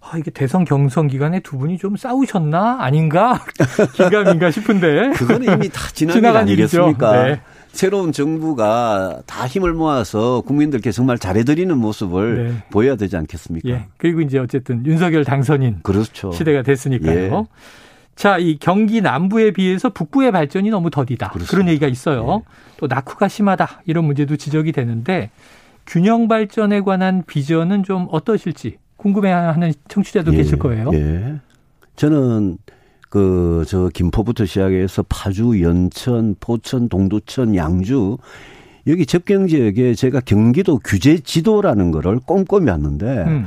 아, 0.00 0.16
이게 0.16 0.30
대선 0.30 0.64
경선 0.64 1.08
기간에 1.08 1.40
두 1.40 1.58
분이 1.58 1.76
좀 1.78 1.96
싸우셨나 1.96 2.78
아닌가 2.80 3.40
긴가민가 3.94 4.50
싶은데 4.50 5.10
그거는 5.10 5.52
이미 5.54 5.68
다 5.68 5.82
지난, 5.92 6.14
지나간 6.16 6.48
일이겠습니까? 6.48 7.24
네. 7.24 7.40
새로운 7.72 8.12
정부가 8.12 9.20
다 9.26 9.46
힘을 9.46 9.74
모아서 9.74 10.40
국민들께 10.40 10.90
정말 10.90 11.18
잘해드리는 11.18 11.76
모습을 11.76 12.44
네. 12.44 12.54
보여야 12.70 12.96
되지 12.96 13.16
않겠습니까? 13.18 13.68
예. 13.68 13.84
그리고 13.98 14.22
이제 14.22 14.38
어쨌든 14.38 14.84
윤석열 14.86 15.24
당선인 15.24 15.80
그렇죠. 15.82 16.32
시대가 16.32 16.62
됐으니까요. 16.62 17.18
예. 17.18 17.30
자, 18.18 18.36
이 18.36 18.58
경기 18.58 19.00
남부에 19.00 19.52
비해서 19.52 19.90
북부의 19.90 20.32
발전이 20.32 20.70
너무 20.70 20.90
더디다. 20.90 21.28
그렇습니다. 21.28 21.50
그런 21.52 21.68
얘기가 21.68 21.86
있어요. 21.86 22.26
네. 22.26 22.42
또 22.78 22.88
낙후가 22.88 23.28
심하다. 23.28 23.82
이런 23.86 24.06
문제도 24.06 24.34
지적이 24.34 24.72
되는데 24.72 25.30
균형 25.86 26.26
발전에 26.26 26.80
관한 26.80 27.22
비전은 27.24 27.84
좀 27.84 28.08
어떠실지 28.10 28.78
궁금해하는 28.96 29.72
청취자도 29.86 30.32
예. 30.32 30.36
계실 30.38 30.58
거예요. 30.58 30.90
예. 30.94 31.36
저는 31.94 32.58
그 33.08 33.64
저 33.68 33.88
김포부터 33.94 34.46
시작해서 34.46 35.04
파주, 35.08 35.62
연천, 35.62 36.34
포천, 36.40 36.88
동두천, 36.88 37.54
양주 37.54 38.18
여기 38.88 39.06
접경 39.06 39.46
지역에 39.46 39.94
제가 39.94 40.20
경기도 40.20 40.80
규제 40.80 41.18
지도라는 41.20 41.92
거를 41.92 42.18
꼼꼼히 42.18 42.68
왔는데 42.68 43.06
음. 43.28 43.46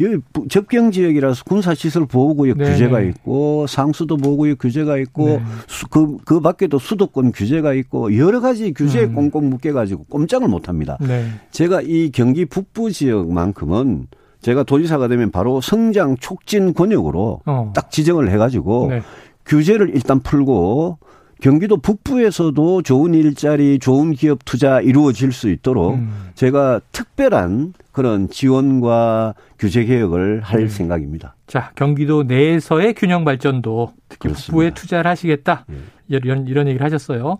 여기 0.00 0.16
접경 0.48 0.90
지역이라서 0.90 1.44
군사 1.44 1.74
시설 1.74 2.06
보호구역 2.06 2.58
네 2.58 2.72
규제가 2.72 3.00
있고 3.00 3.66
상수도 3.66 4.16
보호구역 4.16 4.58
규제가 4.58 4.96
있고 4.98 5.26
네. 5.26 5.42
그, 5.90 6.16
그 6.24 6.40
밖에도 6.40 6.78
수도권 6.78 7.32
규제가 7.32 7.74
있고 7.74 8.16
여러 8.16 8.40
가지 8.40 8.72
규제에 8.72 9.04
음. 9.04 9.14
꽁꽁 9.14 9.50
묶여가지고 9.50 10.04
꼼짝을 10.04 10.48
못 10.48 10.68
합니다. 10.68 10.96
네. 11.00 11.26
제가 11.50 11.82
이 11.82 12.10
경기 12.12 12.44
북부 12.44 12.90
지역만큼은 12.90 14.06
제가 14.40 14.62
도지사가 14.62 15.08
되면 15.08 15.30
바로 15.30 15.60
성장 15.60 16.16
촉진 16.16 16.72
권역으로 16.72 17.40
어. 17.44 17.72
딱 17.74 17.90
지정을 17.90 18.30
해가지고 18.30 18.86
네. 18.90 19.02
규제를 19.44 19.90
일단 19.94 20.20
풀고 20.20 20.98
경기도 21.40 21.76
북부에서도 21.76 22.82
좋은 22.82 23.14
일자리, 23.14 23.78
좋은 23.78 24.12
기업 24.12 24.44
투자 24.44 24.80
이루어질 24.80 25.32
수 25.32 25.50
있도록 25.50 25.94
음. 25.94 26.30
제가 26.34 26.80
특별한 26.92 27.74
그런 27.92 28.28
지원과 28.28 29.34
규제 29.58 29.84
개혁을 29.84 30.40
할 30.42 30.60
네. 30.60 30.68
생각입니다. 30.68 31.34
자, 31.46 31.72
경기도 31.74 32.22
내에서의 32.22 32.94
균형 32.94 33.24
발전도 33.24 33.92
특히 34.08 34.28
그렇습니다. 34.28 34.52
북부에 34.52 34.70
투자를 34.70 35.10
하시겠다. 35.10 35.64
네. 35.66 35.76
이런 36.08 36.46
이런 36.46 36.68
얘기를 36.68 36.84
하셨어요. 36.84 37.38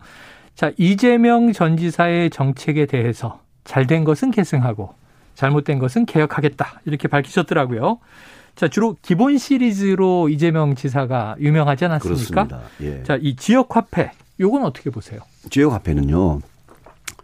자, 0.54 0.72
이재명 0.76 1.52
전 1.52 1.76
지사의 1.76 2.30
정책에 2.30 2.86
대해서 2.86 3.40
잘된 3.64 4.04
것은 4.04 4.30
계승하고 4.30 4.94
잘못된 5.34 5.78
것은 5.78 6.06
개혁하겠다. 6.06 6.82
이렇게 6.84 7.08
밝히셨더라고요. 7.08 7.98
자, 8.60 8.68
주로 8.68 8.94
기본 9.00 9.38
시리즈로 9.38 10.28
이재명 10.28 10.74
지사가 10.74 11.34
유명하지 11.40 11.86
않았습니까? 11.86 12.46
그렇습니다. 12.46 12.60
예. 12.82 13.02
자, 13.04 13.18
이 13.18 13.34
지역 13.34 13.74
화폐 13.74 14.10
요건 14.38 14.64
어떻게 14.64 14.90
보세요? 14.90 15.20
지역 15.48 15.72
화폐는요. 15.72 16.40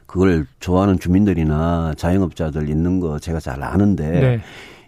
그걸 0.06 0.46
좋아하는 0.60 0.98
주민들이나 0.98 1.92
자영업자들 1.98 2.70
있는 2.70 3.00
거 3.00 3.18
제가 3.18 3.40
잘 3.40 3.62
아는데 3.62 4.08
네. 4.08 4.40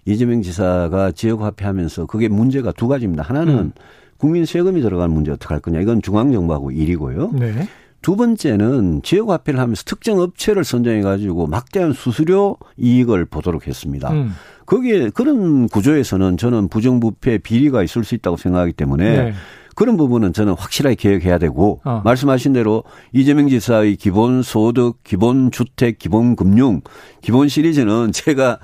이재명 0.06 0.40
지사가 0.40 1.12
지역 1.12 1.42
화폐 1.42 1.66
하면서 1.66 2.06
그게 2.06 2.28
문제가 2.28 2.72
두 2.72 2.88
가지입니다. 2.88 3.24
하나는 3.24 3.58
음. 3.58 3.72
국민 4.16 4.46
세금이 4.46 4.80
들어가는 4.80 5.14
문제 5.14 5.30
어떻게 5.30 5.52
할 5.52 5.60
거냐. 5.60 5.80
이건 5.80 6.00
중앙정부하고 6.00 6.70
일이고요. 6.70 7.32
네. 7.32 7.68
두 8.08 8.16
번째는 8.16 9.02
지역 9.02 9.28
화폐를 9.28 9.60
하면서 9.60 9.82
특정 9.84 10.18
업체를 10.18 10.64
선정해 10.64 11.02
가지고 11.02 11.46
막대한 11.46 11.92
수수료 11.92 12.56
이익을 12.78 13.26
보도록 13.26 13.66
했습니다. 13.66 14.10
음. 14.12 14.32
거기에 14.64 15.10
그런 15.10 15.68
구조에서는 15.68 16.38
저는 16.38 16.68
부정부패 16.68 17.36
비리가 17.36 17.82
있을 17.82 18.04
수 18.04 18.14
있다고 18.14 18.38
생각하기 18.38 18.72
때문에 18.72 19.24
네. 19.24 19.32
그런 19.76 19.98
부분은 19.98 20.32
저는 20.32 20.54
확실하게 20.54 20.94
개혁해야 20.94 21.36
되고 21.36 21.82
어. 21.84 22.00
말씀하신 22.02 22.54
대로 22.54 22.82
이재명 23.12 23.46
지사의 23.46 23.96
기본 23.96 24.40
소득, 24.40 25.04
기본 25.04 25.50
주택, 25.50 25.98
기본 25.98 26.34
금융, 26.34 26.80
기본 27.20 27.48
시리즈는 27.48 28.12
제가 28.16 28.58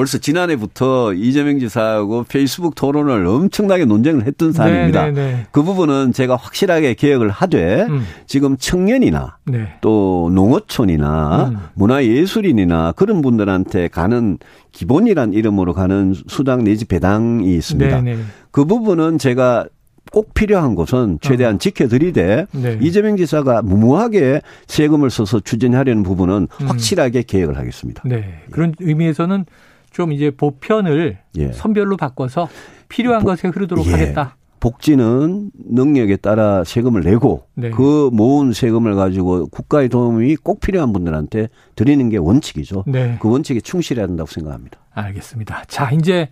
벌써 0.00 0.16
지난해부터 0.16 1.12
이재명 1.12 1.58
지사하고 1.58 2.24
페이스북 2.26 2.74
토론을 2.74 3.26
엄청나게 3.26 3.84
논쟁을 3.84 4.26
했던 4.26 4.50
사안입니다. 4.50 5.02
네네네. 5.02 5.26
네, 5.26 5.32
네. 5.36 5.46
그 5.50 5.62
부분은 5.62 6.14
제가 6.14 6.36
확실하게 6.36 6.94
개혁을 6.94 7.28
하되 7.28 7.82
음. 7.82 8.06
지금 8.26 8.56
청년이나 8.56 9.36
네. 9.44 9.74
또 9.82 10.30
농어촌이나 10.32 11.50
음. 11.50 11.58
문화예술인이나 11.74 12.92
그런 12.92 13.20
분들한테 13.20 13.88
가는 13.88 14.38
기본이란 14.72 15.34
이름으로 15.34 15.74
가는 15.74 16.14
수당 16.28 16.64
내지 16.64 16.86
배당이 16.86 17.54
있습니다. 17.54 18.00
네네. 18.00 18.16
네. 18.16 18.22
그 18.50 18.64
부분은 18.64 19.18
제가 19.18 19.66
꼭 20.12 20.32
필요한 20.32 20.76
곳은 20.76 21.18
최대한 21.20 21.56
어. 21.56 21.58
지켜드리되 21.58 22.46
네. 22.52 22.78
이재명 22.80 23.18
지사가 23.18 23.60
무모하게 23.60 24.40
세금을 24.66 25.10
써서 25.10 25.40
추진하려는 25.40 26.02
부분은 26.04 26.48
음. 26.58 26.66
확실하게 26.66 27.24
계획을 27.24 27.58
하겠습니다. 27.58 28.02
네. 28.06 28.40
그런 28.50 28.74
의미에서는 28.80 29.44
좀 29.90 30.12
이제 30.12 30.30
보편을 30.30 31.18
예. 31.36 31.52
선별로 31.52 31.96
바꿔서 31.96 32.48
필요한 32.88 33.22
보, 33.22 33.26
것에 33.26 33.48
흐르도록 33.48 33.86
예. 33.86 33.90
하겠다. 33.92 34.36
복지는 34.60 35.50
능력에 35.54 36.16
따라 36.16 36.64
세금을 36.64 37.00
내고 37.02 37.46
네. 37.54 37.70
그 37.70 38.10
모은 38.12 38.52
세금을 38.52 38.94
가지고 38.94 39.46
국가의 39.48 39.88
도움이 39.88 40.36
꼭 40.36 40.60
필요한 40.60 40.92
분들한테 40.92 41.48
드리는 41.74 42.08
게 42.10 42.18
원칙이죠. 42.18 42.84
네. 42.86 43.16
그 43.20 43.30
원칙에 43.30 43.60
충실해야 43.60 44.04
한다고 44.06 44.30
생각합니다. 44.30 44.78
알겠습니다. 44.92 45.64
자, 45.66 45.90
이제 45.92 46.28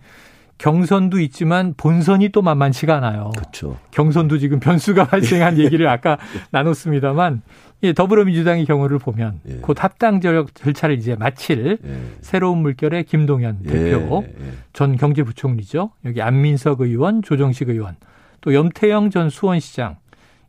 경선도 0.59 1.19
있지만 1.21 1.73
본선이 1.75 2.29
또 2.29 2.41
만만치가 2.43 2.95
않아요. 2.97 3.31
그렇죠. 3.35 3.77
경선도 3.91 4.37
지금 4.37 4.59
변수가 4.59 5.05
발생한 5.09 5.57
얘기를 5.57 5.87
아까 5.87 6.17
나눴습니다만 6.51 7.41
예, 7.81 7.93
더불어민주당의 7.93 8.65
경우를 8.65 8.99
보면 8.99 9.39
예. 9.47 9.53
곧 9.61 9.81
합당 9.83 10.19
절차를 10.19 10.97
이제 10.97 11.15
마칠 11.15 11.77
예. 11.83 12.01
새로운 12.21 12.57
물결의 12.59 13.05
김동연 13.05 13.59
예. 13.65 13.69
대표, 13.69 14.25
예. 14.27 14.51
전 14.73 14.97
경제부총리죠. 14.97 15.91
여기 16.05 16.21
안민석 16.21 16.81
의원, 16.81 17.21
조정식 17.23 17.69
의원, 17.69 17.95
또 18.41 18.53
염태영 18.53 19.11
전 19.11 19.29
수원시장 19.29 19.95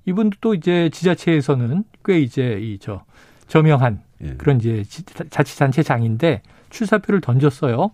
이분도 0.06 0.38
또 0.40 0.54
이제 0.54 0.90
지자체에서는 0.92 1.84
꽤 2.04 2.20
이제 2.20 2.58
이 2.60 2.78
저 2.80 3.04
저명한 3.46 4.00
예. 4.24 4.34
그런 4.38 4.58
이제 4.58 4.82
자치단체장인데 5.30 6.42
출사표를 6.70 7.20
던졌어요. 7.20 7.90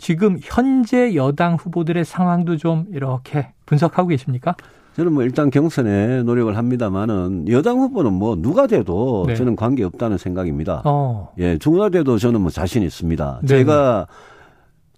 지금 0.00 0.38
현재 0.42 1.14
여당 1.14 1.56
후보들의 1.56 2.06
상황도 2.06 2.56
좀 2.56 2.86
이렇게 2.90 3.52
분석하고 3.66 4.08
계십니까? 4.08 4.56
저는 4.96 5.12
뭐 5.12 5.22
일단 5.22 5.50
경선에 5.50 6.22
노력을 6.22 6.56
합니다만은 6.56 7.46
여당 7.50 7.78
후보는 7.78 8.14
뭐 8.14 8.34
누가 8.34 8.66
돼도 8.66 9.24
네. 9.28 9.34
저는 9.34 9.56
관계 9.56 9.84
없다는 9.84 10.16
생각입니다. 10.16 10.82
어. 10.86 11.32
예, 11.38 11.58
누가 11.58 11.90
돼도 11.90 12.16
저는 12.18 12.40
뭐 12.40 12.50
자신 12.50 12.82
있습니다. 12.82 13.40
네. 13.42 13.46
제가 13.46 14.06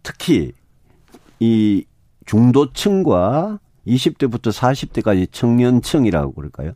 특히 0.04 0.52
이 1.40 1.84
중도층과 2.24 3.58
20대부터 3.86 4.52
40대까지 4.52 5.26
청년층이라고 5.32 6.32
그럴까요? 6.32 6.72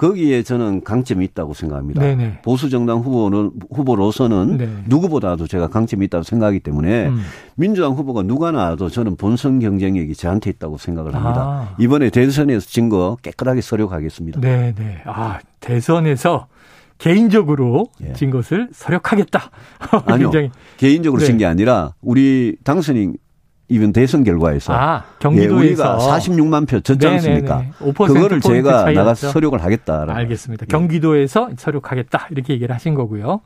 거기에 0.00 0.42
저는 0.42 0.82
강점이 0.82 1.22
있다고 1.26 1.52
생각합니다. 1.52 2.00
네네. 2.00 2.38
보수 2.40 2.70
정당 2.70 3.00
후보는 3.00 3.50
후보로서는 3.70 4.56
네. 4.56 4.68
누구보다도 4.86 5.46
제가 5.46 5.68
강점이 5.68 6.06
있다고 6.06 6.24
생각하기 6.24 6.60
때문에 6.60 7.08
음. 7.08 7.20
민주당 7.54 7.92
후보가 7.92 8.22
누가 8.22 8.50
나와도 8.50 8.88
저는 8.88 9.16
본선 9.16 9.58
경쟁력이 9.60 10.14
저한테 10.14 10.48
있다고 10.48 10.78
생각을 10.78 11.14
합니다. 11.14 11.40
아. 11.42 11.76
이번에 11.78 12.08
대선에서 12.08 12.66
진 12.66 12.88
거 12.88 13.18
깨끗하게 13.22 13.60
서력하겠습니다. 13.60 14.40
네, 14.40 14.74
네. 14.74 15.02
아, 15.04 15.38
대선에서 15.60 16.46
개인적으로 16.96 17.88
예. 18.02 18.14
진 18.14 18.30
것을 18.30 18.68
서력하겠다. 18.72 19.50
아니요. 20.06 20.30
개인적으로 20.78 21.20
네. 21.20 21.26
진게 21.26 21.44
아니라 21.44 21.92
우리 22.00 22.56
당선인 22.64 23.16
이번 23.70 23.92
대선 23.92 24.24
결과에서 24.24 24.74
아, 24.74 25.04
경기도에서 25.20 25.54
예, 25.62 25.68
우리가 25.68 25.98
46만 25.98 26.68
표 26.68 26.80
졌지 26.80 27.06
않습니까? 27.06 27.64
그거를 27.78 28.40
제가 28.40 28.90
나가서 28.90 29.30
서력을 29.30 29.62
하겠다. 29.62 30.06
알겠습니다. 30.08 30.66
네. 30.66 30.70
경기도에서 30.70 31.50
서력하겠다 31.56 32.28
이렇게 32.32 32.52
얘기를 32.52 32.74
하신 32.74 32.94
거고요. 32.94 33.40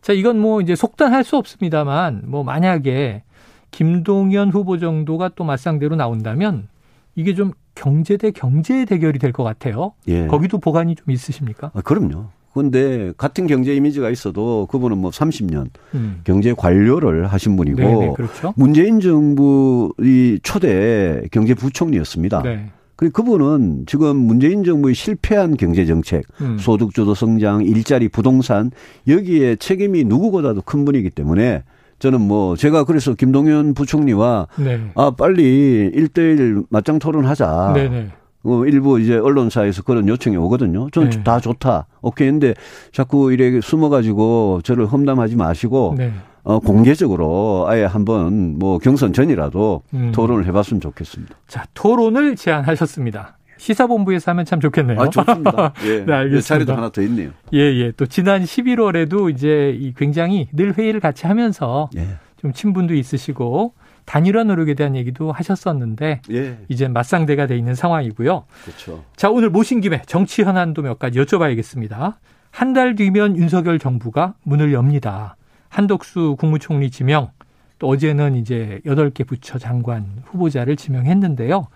자, 0.00 0.12
이건 0.12 0.40
뭐 0.40 0.60
이제 0.60 0.74
속단할 0.74 1.22
수 1.22 1.36
없습니다만 1.36 2.22
뭐 2.26 2.42
만약에 2.42 3.22
김동연 3.70 4.50
후보 4.50 4.78
정도가 4.78 5.30
또 5.36 5.44
맞상대로 5.44 5.94
나온다면 5.94 6.66
이게 7.14 7.34
좀 7.34 7.52
경제 7.76 8.16
대 8.16 8.32
경제 8.32 8.84
대결이 8.84 9.18
될 9.20 9.32
것 9.32 9.44
같아요. 9.44 9.92
예. 10.08 10.26
거기도 10.26 10.58
보관이 10.58 10.96
좀 10.96 11.10
있으십니까? 11.10 11.70
아, 11.72 11.80
그럼요. 11.82 12.26
그런데 12.52 13.12
같은 13.16 13.46
경제 13.46 13.74
이미지가 13.74 14.10
있어도 14.10 14.66
그분은 14.70 14.98
뭐 14.98 15.10
30년 15.10 15.68
음. 15.94 16.20
경제 16.24 16.52
관료를 16.52 17.26
하신 17.26 17.56
분이고 17.56 17.76
네네, 17.78 18.12
그렇죠. 18.14 18.52
문재인 18.56 19.00
정부의 19.00 20.40
초대 20.42 21.22
경제 21.30 21.54
부총리였습니다. 21.54 22.42
네. 22.42 22.66
그리고 22.96 23.22
그분은 23.22 23.84
지금 23.86 24.16
문재인 24.16 24.64
정부의 24.64 24.94
실패한 24.94 25.56
경제 25.56 25.84
정책, 25.86 26.24
음. 26.40 26.58
소득주도 26.58 27.14
성장, 27.14 27.64
일자리, 27.64 28.08
부동산 28.08 28.70
여기에 29.08 29.56
책임이 29.56 30.04
누구보다도 30.04 30.62
큰 30.62 30.84
분이기 30.84 31.10
때문에 31.10 31.64
저는 31.98 32.20
뭐 32.20 32.56
제가 32.56 32.84
그래서 32.84 33.14
김동연 33.14 33.74
부총리와 33.74 34.48
네. 34.58 34.90
아 34.94 35.12
빨리 35.12 35.90
1대1 35.94 36.66
맞짱 36.68 36.98
토론하자. 36.98 37.72
네네. 37.74 38.08
어, 38.44 38.64
일부 38.66 39.00
이제 39.00 39.16
언론사에서 39.16 39.82
그런 39.82 40.08
요청이 40.08 40.36
오거든요. 40.36 40.90
저는 40.90 41.10
네. 41.10 41.22
다 41.22 41.40
좋다. 41.40 41.86
오케이. 42.00 42.30
근데 42.30 42.54
자꾸 42.90 43.32
이렇게 43.32 43.60
숨어가지고 43.60 44.60
저를 44.64 44.86
험담하지 44.86 45.36
마시고, 45.36 45.94
네. 45.96 46.12
어, 46.44 46.58
공개적으로 46.58 47.66
아예 47.68 47.84
한번 47.84 48.58
뭐 48.58 48.78
경선 48.78 49.12
전이라도 49.12 49.82
음. 49.94 50.12
토론을 50.12 50.46
해봤으면 50.46 50.80
좋겠습니다. 50.80 51.36
자, 51.46 51.64
토론을 51.74 52.34
제안하셨습니다. 52.34 53.38
시사본부에서 53.58 54.32
하면 54.32 54.44
참 54.44 54.58
좋겠네요. 54.58 55.00
아, 55.00 55.08
좋습니다. 55.08 55.72
예. 55.86 56.04
네, 56.04 56.12
알겠습니다. 56.12 56.40
자리도 56.40 56.74
하나 56.74 56.88
더 56.88 57.00
있네요. 57.02 57.30
예, 57.52 57.58
예. 57.60 57.92
또 57.92 58.06
지난 58.06 58.42
11월에도 58.42 59.30
이제 59.30 59.76
이 59.78 59.94
굉장히 59.96 60.48
늘 60.52 60.76
회의를 60.76 60.98
같이 60.98 61.28
하면서 61.28 61.88
예. 61.96 62.08
좀 62.38 62.52
친분도 62.52 62.94
있으시고 62.94 63.74
단일화 64.04 64.44
노력에 64.44 64.74
대한 64.74 64.96
얘기도 64.96 65.32
하셨었는데 65.32 66.22
예. 66.30 66.58
이제 66.68 66.88
맞상대가 66.88 67.46
돼 67.46 67.56
있는 67.56 67.74
상황이고요. 67.74 68.44
그렇죠. 68.64 69.04
자 69.16 69.30
오늘 69.30 69.50
모신 69.50 69.80
김에 69.80 70.02
정치 70.06 70.42
현안도 70.42 70.82
몇 70.82 70.98
가지 70.98 71.18
여쭤봐야겠습니다. 71.18 72.14
한 72.50 72.72
달 72.74 72.94
뒤면 72.96 73.36
윤석열 73.36 73.78
정부가 73.78 74.34
문을 74.42 74.72
엽니다. 74.72 75.36
한덕수 75.68 76.36
국무총리 76.38 76.90
지명 76.90 77.30
또 77.78 77.88
어제는 77.88 78.34
이제 78.36 78.80
여덟 78.84 79.10
개 79.10 79.24
부처 79.24 79.58
장관 79.58 80.22
후보자를 80.26 80.76
지명했는데요. 80.76 81.66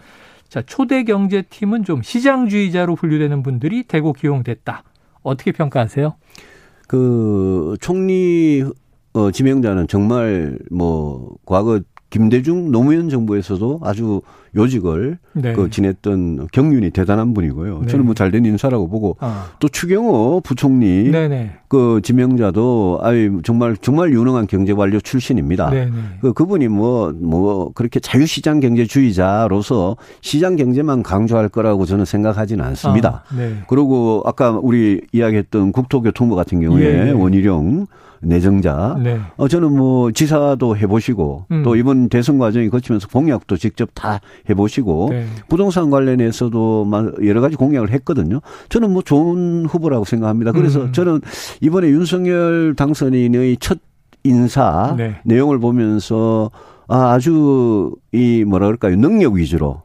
자 0.49 0.63
초대 0.63 1.03
경제팀은 1.05 1.85
좀 1.85 2.03
시장주의자로 2.03 2.95
분류되는 2.95 3.43
분들이 3.43 3.83
대거 3.85 4.13
기용됐다. 4.13 4.85
어떻게 5.23 5.51
평가하세요? 5.53 6.15
그 6.87 7.77
총리 7.81 8.65
어, 9.15 9.31
지명자는 9.31 9.89
정말 9.89 10.59
뭐 10.71 11.35
과거 11.47 11.81
김대중 12.17 12.71
노무현 12.71 13.11
정부에서도 13.11 13.81
아주 13.83 14.23
요직을 14.55 15.19
네. 15.35 15.53
그 15.53 15.69
지냈던 15.69 16.49
경륜이 16.51 16.91
대단한 16.91 17.35
분이고요. 17.35 17.81
네. 17.81 17.87
저는 17.89 18.07
뭐 18.07 18.15
잘된 18.15 18.47
인사라고 18.47 18.89
보고 18.89 19.19
아. 19.21 19.51
또 19.61 19.69
추경호 19.69 20.41
부총리 20.43 21.11
네네. 21.11 21.29
네. 21.29 21.53
그 21.69 22.01
지명자도 22.03 23.01
아유 23.03 23.41
정말 23.45 23.77
정말 23.77 24.13
유능한 24.13 24.47
경제관료 24.47 24.99
출신입니다. 25.01 25.69
네네. 25.69 25.91
네. 25.91 25.99
그 26.23 26.33
그분이 26.33 26.69
뭐뭐 26.69 27.13
뭐 27.21 27.73
그렇게 27.75 28.01
자유시장 28.01 28.61
경제주의자로서 28.61 29.99
시장 30.23 30.57
경제만 30.57 31.03
강조할 31.03 31.51
거라고 31.51 31.85
저는 31.85 32.07
생각하지는 32.07 32.65
않습니다. 32.65 33.25
아, 33.31 33.37
네. 33.37 33.57
그리고 33.69 34.23
아까 34.25 34.53
우리 34.53 35.03
이야기했던 35.13 35.73
국토교통부 35.73 36.35
같은 36.35 36.61
경우에 36.61 36.83
예, 36.83 37.09
예. 37.09 37.11
원희룡 37.11 37.87
내정자. 38.21 38.99
네. 39.03 39.21
어, 39.37 39.49
저는 39.49 39.77
뭐 39.77 40.11
지사도 40.13 40.77
해보시고 40.77 41.47
음. 41.51 41.63
또 41.63 41.77
이번 41.77 42.09
대선 42.09 42.39
과정이 42.39 42.69
거치면서 42.69 43.09
공약도 43.09 43.57
직접 43.57 43.91
다 43.95 44.21
해보시고 44.49 45.09
네. 45.11 45.27
부동산 45.49 45.91
관련해서도 45.91 46.91
여러 47.25 47.41
가지 47.41 47.57
공약을 47.57 47.91
했거든요. 47.91 48.41
저는 48.69 48.93
뭐 48.93 49.03
좋은 49.03 49.67
후보라고 49.67 50.05
생각합니다. 50.05 50.53
그래서 50.53 50.83
음. 50.83 50.93
저는 50.93 51.21
이번에 51.61 51.89
윤석열 51.89 52.75
당선인의 52.77 53.59
첫 53.61 53.79
인사 54.25 54.95
네. 54.97 55.17
내용을 55.25 55.59
보면서 55.59 56.51
아, 56.89 57.13
아주 57.13 57.95
이 58.13 58.45
뭐라 58.45 58.67
그럴까요 58.67 58.97
능력 58.97 59.35
위주로 59.35 59.83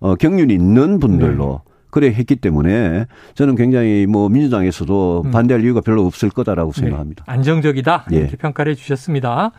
어, 0.00 0.14
경륜이 0.16 0.52
있는 0.52 0.98
분들로 0.98 1.62
네. 1.64 1.73
그래 1.94 2.08
했기 2.08 2.34
때문에 2.34 3.06
저는 3.36 3.54
굉장히 3.54 4.06
뭐 4.08 4.28
민주당에서도 4.28 5.22
음. 5.26 5.30
반대할 5.30 5.62
이유가 5.62 5.80
별로 5.80 6.04
없을 6.04 6.28
거다라고 6.28 6.72
네. 6.72 6.80
생각합니다. 6.80 7.22
안정적이다 7.28 8.06
이렇게 8.10 8.32
예. 8.32 8.36
평가를 8.36 8.72
해주셨습니다. 8.72 9.52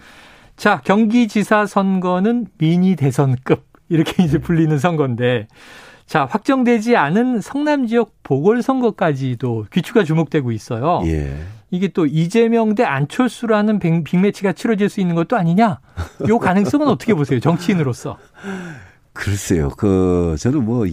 자 0.58 0.82
경기지사 0.84 1.66
선거는 1.66 2.48
미니 2.58 2.98
대선급 2.98 3.64
이렇게 3.88 4.22
이제 4.22 4.38
불리는 4.38 4.78
선거인데 4.78 5.48
자 6.08 6.26
확정되지 6.26 6.98
않은 6.98 7.40
성남 7.40 7.88
지역 7.88 8.12
보궐선거까지도 8.24 9.68
귀추가 9.72 10.04
주목되고 10.04 10.52
있어요. 10.52 11.04
예. 11.06 11.38
이게 11.72 11.88
또 11.88 12.06
이재명 12.06 12.76
대 12.76 12.84
안철수라는 12.84 13.80
빅매치가 14.04 14.52
치러질 14.52 14.90
수 14.90 15.00
있는 15.00 15.16
것도 15.16 15.38
아니냐? 15.38 15.80
요 16.28 16.40
가능성은 16.40 16.90
어떻게 16.90 17.14
보세요, 17.14 17.40
정치인으로서? 17.40 18.18
글쎄요, 19.14 19.70
그 19.78 20.36
저는 20.38 20.66
뭐 20.66 20.86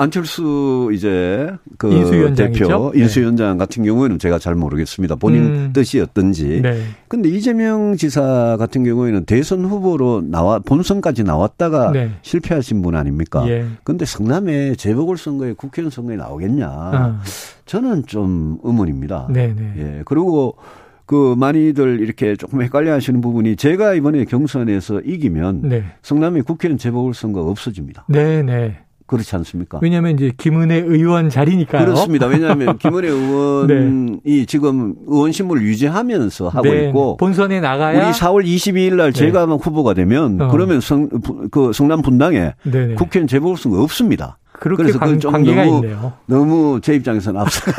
안철수 0.00 0.90
이제 0.94 1.50
그 1.76 1.90
대표 2.34 2.90
네. 2.94 3.02
인수위원장 3.02 3.58
같은 3.58 3.84
경우에는 3.84 4.18
제가 4.18 4.38
잘 4.38 4.54
모르겠습니다. 4.54 5.16
본인 5.16 5.42
음. 5.42 5.70
뜻이었던지. 5.74 6.62
네. 6.62 6.80
근데 7.06 7.28
이재명 7.28 7.94
지사 7.96 8.56
같은 8.58 8.82
경우에는 8.82 9.26
대선 9.26 9.66
후보로 9.66 10.22
나와 10.22 10.58
본선까지 10.58 11.24
나왔다가 11.24 11.92
네. 11.92 12.12
실패하신 12.22 12.80
분 12.80 12.96
아닙니까? 12.96 13.46
예. 13.50 13.66
근데 13.84 14.06
성남에 14.06 14.74
재보궐 14.74 15.18
선거에 15.18 15.52
국회의원 15.52 15.90
선거에 15.90 16.16
나오겠냐? 16.16 16.66
아. 16.66 17.20
저는 17.66 18.06
좀 18.06 18.58
의문입니다. 18.62 19.28
네, 19.30 19.54
네. 19.54 19.74
예. 19.76 20.02
그리고 20.06 20.56
그 21.04 21.34
많이들 21.36 22.00
이렇게 22.00 22.36
조금 22.36 22.62
헷갈려 22.62 22.94
하시는 22.94 23.20
부분이 23.20 23.56
제가 23.56 23.92
이번에 23.92 24.24
경선에서 24.24 25.00
이기면 25.00 25.68
네. 25.68 25.84
성남의 26.00 26.44
국회의원 26.44 26.78
재보궐선거 26.78 27.42
없어집니다. 27.42 28.06
네, 28.08 28.42
네. 28.42 28.78
그렇지 29.10 29.34
않습니까? 29.36 29.80
왜냐하면 29.82 30.14
이제 30.14 30.32
김은혜 30.36 30.76
의원 30.86 31.30
자리니까요. 31.30 31.84
그렇습니다. 31.84 32.26
왜냐하면 32.26 32.78
김은혜 32.78 33.08
의원이 33.08 34.20
네. 34.24 34.44
지금 34.46 34.94
의원신문을 35.08 35.62
유지하면서 35.64 36.48
하고 36.48 36.68
네. 36.68 36.86
있고 36.86 37.16
본선에 37.16 37.60
나가야 37.60 38.06
우리 38.06 38.12
4월 38.12 38.44
22일 38.44 38.94
날 38.94 39.12
제가 39.12 39.46
네. 39.46 39.52
후보가 39.60 39.94
되면 39.94 40.40
어. 40.40 40.48
그러면 40.48 40.80
성, 40.80 41.08
그 41.50 41.72
성남 41.72 42.02
분당에 42.02 42.54
네, 42.62 42.94
국회의원 42.94 43.26
재보궐선거 43.26 43.82
없습니다. 43.82 44.38
그렇게 44.60 44.92
관, 44.92 45.18
관계가 45.18 45.64
너무, 45.64 45.76
있네요. 45.76 46.12
너무 46.26 46.80
제 46.82 46.94
입장에서는 46.94 47.40
앞서. 47.40 47.72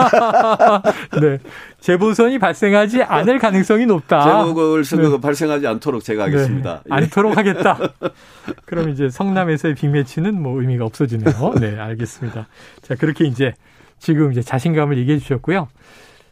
네. 1.21 1.37
재보선이 1.79 2.39
발생하지 2.39 3.03
않을 3.03 3.39
가능성이 3.39 3.85
높다. 3.85 4.23
재보궐 4.23 4.83
선거가 4.83 5.15
네. 5.17 5.21
발생하지 5.21 5.67
않도록 5.67 6.03
제가 6.03 6.23
하겠습니다. 6.25 6.81
네. 6.85 6.95
않도록 6.95 7.37
하겠다. 7.37 7.77
그럼 8.65 8.89
이제 8.89 9.09
성남에서의 9.09 9.75
빅매치는 9.75 10.41
뭐 10.41 10.59
의미가 10.59 10.83
없어지네요. 10.85 11.53
네, 11.59 11.77
알겠습니다. 11.79 12.47
자, 12.81 12.95
그렇게 12.95 13.25
이제 13.25 13.53
지금 13.99 14.31
이제 14.31 14.41
자신감을 14.41 14.97
얘기해 14.97 15.19
주셨고요. 15.19 15.67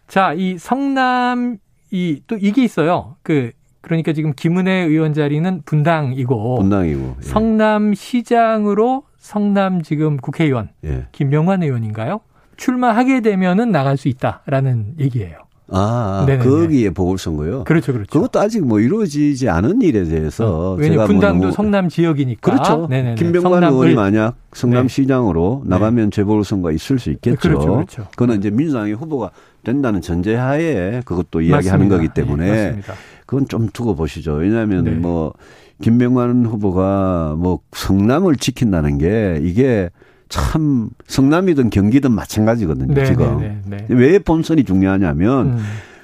자, 0.07 0.33
이 0.35 0.57
성남 0.57 1.57
이 1.91 2.21
또 2.27 2.38
이게 2.39 2.63
있어요. 2.63 3.15
그 3.23 3.51
그러니까 3.81 4.13
지금 4.13 4.33
김은혜 4.35 4.71
의원 4.71 5.13
자리는 5.13 5.62
분당이고, 5.65 6.57
분당이고 6.57 7.15
예. 7.19 7.21
성남 7.25 7.93
시장으로 7.93 9.03
성남 9.19 9.82
지금 9.84 10.17
국회의원 10.17 10.69
예. 10.84 11.08
김명환 11.12 11.62
의원인가요? 11.62 12.21
출마하게 12.58 13.21
되면은 13.21 13.71
나갈 13.71 13.95
수 13.95 14.08
있다라는 14.08 14.95
얘기예요. 14.99 15.48
아, 15.71 16.23
네네네. 16.27 16.49
거기에 16.49 16.89
보궐선거요? 16.91 17.63
그렇죠, 17.63 17.93
그렇죠. 17.93 18.10
그것도 18.12 18.39
아직 18.39 18.65
뭐 18.65 18.79
이루어지지 18.79 19.49
않은 19.49 19.82
일에 19.82 20.03
대해서. 20.03 20.71
어, 20.71 20.75
왜냐 20.75 21.05
분당도 21.05 21.43
뭐 21.43 21.51
성남 21.51 21.89
지역이니까. 21.89 22.51
그렇죠. 22.51 22.88
네네네. 22.89 23.15
김병관 23.15 23.63
의원이 23.63 23.95
만약 23.95 24.36
성남시장으로 24.53 25.63
네. 25.65 25.69
나가면 25.69 26.12
재보궐선거가 26.12 26.71
있을 26.71 26.99
수 26.99 27.10
있겠죠. 27.12 27.38
그렇죠, 27.39 27.73
그렇죠. 27.73 28.08
그거는 28.12 28.38
이제 28.39 28.49
민주당의 28.49 28.93
후보가 28.93 29.32
된다는 29.63 30.01
전제하에 30.01 31.01
그것도 31.05 31.41
이야기하는 31.41 31.89
맞습니다. 31.89 31.95
거기 31.97 32.08
때문에. 32.13 32.51
네, 32.51 32.82
그건 33.25 33.47
좀 33.47 33.69
두고 33.71 33.95
보시죠. 33.95 34.34
왜냐하면 34.34 34.86
네. 34.86 34.91
뭐 34.91 35.34
김명환 35.82 36.45
후보가 36.45 37.36
뭐 37.38 37.60
성남을 37.71 38.38
지킨다는 38.38 38.97
게 38.97 39.39
이게 39.43 39.89
참 40.29 40.89
성남이든 41.07 41.71
경기든 41.71 42.11
마찬가지거든요. 42.11 42.93
네, 42.93 43.05
지금 43.05 43.37
네, 43.39 43.59
네, 43.65 43.77
네. 43.77 43.85
왜 43.89 44.19
본선이 44.19 44.63
중요하냐면 44.63 45.47
음. 45.47 45.57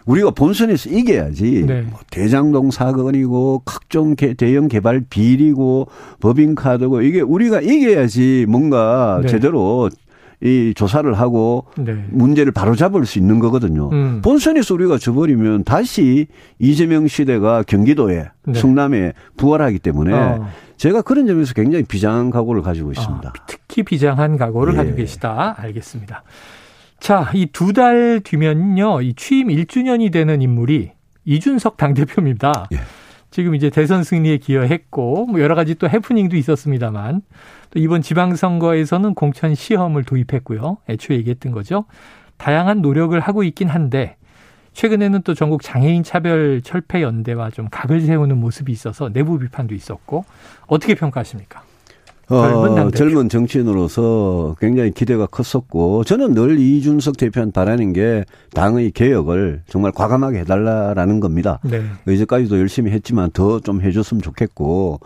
우리가 0.05 0.31
본선에서 0.31 0.89
이겨야지 0.89 1.63
네. 1.65 1.81
뭐 1.81 1.99
대장동 2.11 2.71
사건이고 2.71 3.61
각종 3.65 4.15
개, 4.15 4.33
대형 4.33 4.67
개발 4.67 5.01
비리고 5.09 5.87
법인카드고 6.19 7.01
이게 7.01 7.21
우리가 7.21 7.61
이겨야지 7.61 8.45
뭔가 8.47 9.19
네. 9.21 9.27
제대로 9.27 9.89
이 10.43 10.73
조사를 10.75 11.11
하고 11.13 11.65
네. 11.77 11.95
문제를 12.09 12.51
바로잡을 12.51 13.05
수 13.05 13.19
있는 13.19 13.39
거거든요. 13.39 13.89
음. 13.91 14.21
본선에서 14.23 14.73
우리가 14.73 14.97
져버리면 14.97 15.63
다시 15.63 16.27
이재명 16.59 17.07
시대가 17.07 17.63
경기도에 17.63 18.25
네. 18.45 18.53
성남에 18.53 19.13
부활하기 19.37 19.79
때문에 19.79 20.13
어. 20.13 20.47
제가 20.77 21.01
그런 21.01 21.25
점에서 21.27 21.53
굉장히 21.53 21.83
비장한 21.85 22.29
각오를 22.29 22.61
가지고 22.61 22.91
있습니다. 22.91 23.29
어, 23.29 23.33
특히 23.47 23.83
비장한 23.83 24.37
각오를 24.37 24.73
예. 24.73 24.77
가지고 24.77 24.97
계시다. 24.97 25.55
알겠습니다. 25.57 26.23
자, 26.99 27.29
이 27.33 27.47
두 27.47 27.73
달 27.73 28.21
뒤면요, 28.23 29.01
이 29.01 29.13
취임 29.15 29.47
1주년이 29.47 30.11
되는 30.11 30.41
인물이 30.41 30.91
이준석 31.25 31.77
당대표입니다. 31.77 32.67
예. 32.73 32.77
지금 33.31 33.53
이제 33.55 33.69
대선 33.69 34.03
승리에 34.03 34.37
기여했고, 34.37 35.25
뭐 35.27 35.41
여러 35.41 35.55
가지 35.55 35.75
또 35.75 35.89
해프닝도 35.89 36.37
있었습니다만, 36.37 37.21
또 37.71 37.79
이번 37.79 38.01
지방선거에서는 38.01 39.13
공천 39.13 39.55
시험을 39.55 40.03
도입했고요. 40.03 40.77
애초에 40.89 41.17
얘기했던 41.17 41.51
거죠. 41.51 41.85
다양한 42.37 42.81
노력을 42.81 43.17
하고 43.19 43.43
있긴 43.43 43.67
한데 43.69 44.15
최근에는 44.75 45.21
또 45.23 45.33
전국 45.33 45.63
장애인 45.63 46.03
차별 46.03 46.61
철폐 46.61 47.01
연대와 47.01 47.49
좀 47.51 47.67
각을 47.71 48.01
세우는 48.01 48.37
모습이 48.37 48.71
있어서 48.71 49.09
내부 49.09 49.39
비판도 49.39 49.73
있었고 49.73 50.25
어떻게 50.67 50.93
평가하십니까? 50.95 51.63
어, 52.27 52.89
젊은 52.91 53.29
정치인으로서 53.29 54.55
굉장히 54.59 54.91
기대가 54.91 55.27
컸었고 55.27 56.03
저는 56.03 56.33
늘 56.33 56.59
이준석 56.59 57.17
대표한 57.17 57.51
바라는 57.51 57.93
게 57.93 58.25
당의 58.53 58.91
개혁을 58.91 59.61
정말 59.69 59.91
과감하게 59.91 60.39
해달라라는 60.39 61.19
겁니다. 61.19 61.59
네. 61.63 61.83
이제까지도 62.07 62.59
열심히 62.59 62.91
했지만 62.91 63.29
더 63.31 63.59
좀 63.59 63.81
해줬으면 63.81 64.21
좋겠고 64.21 64.99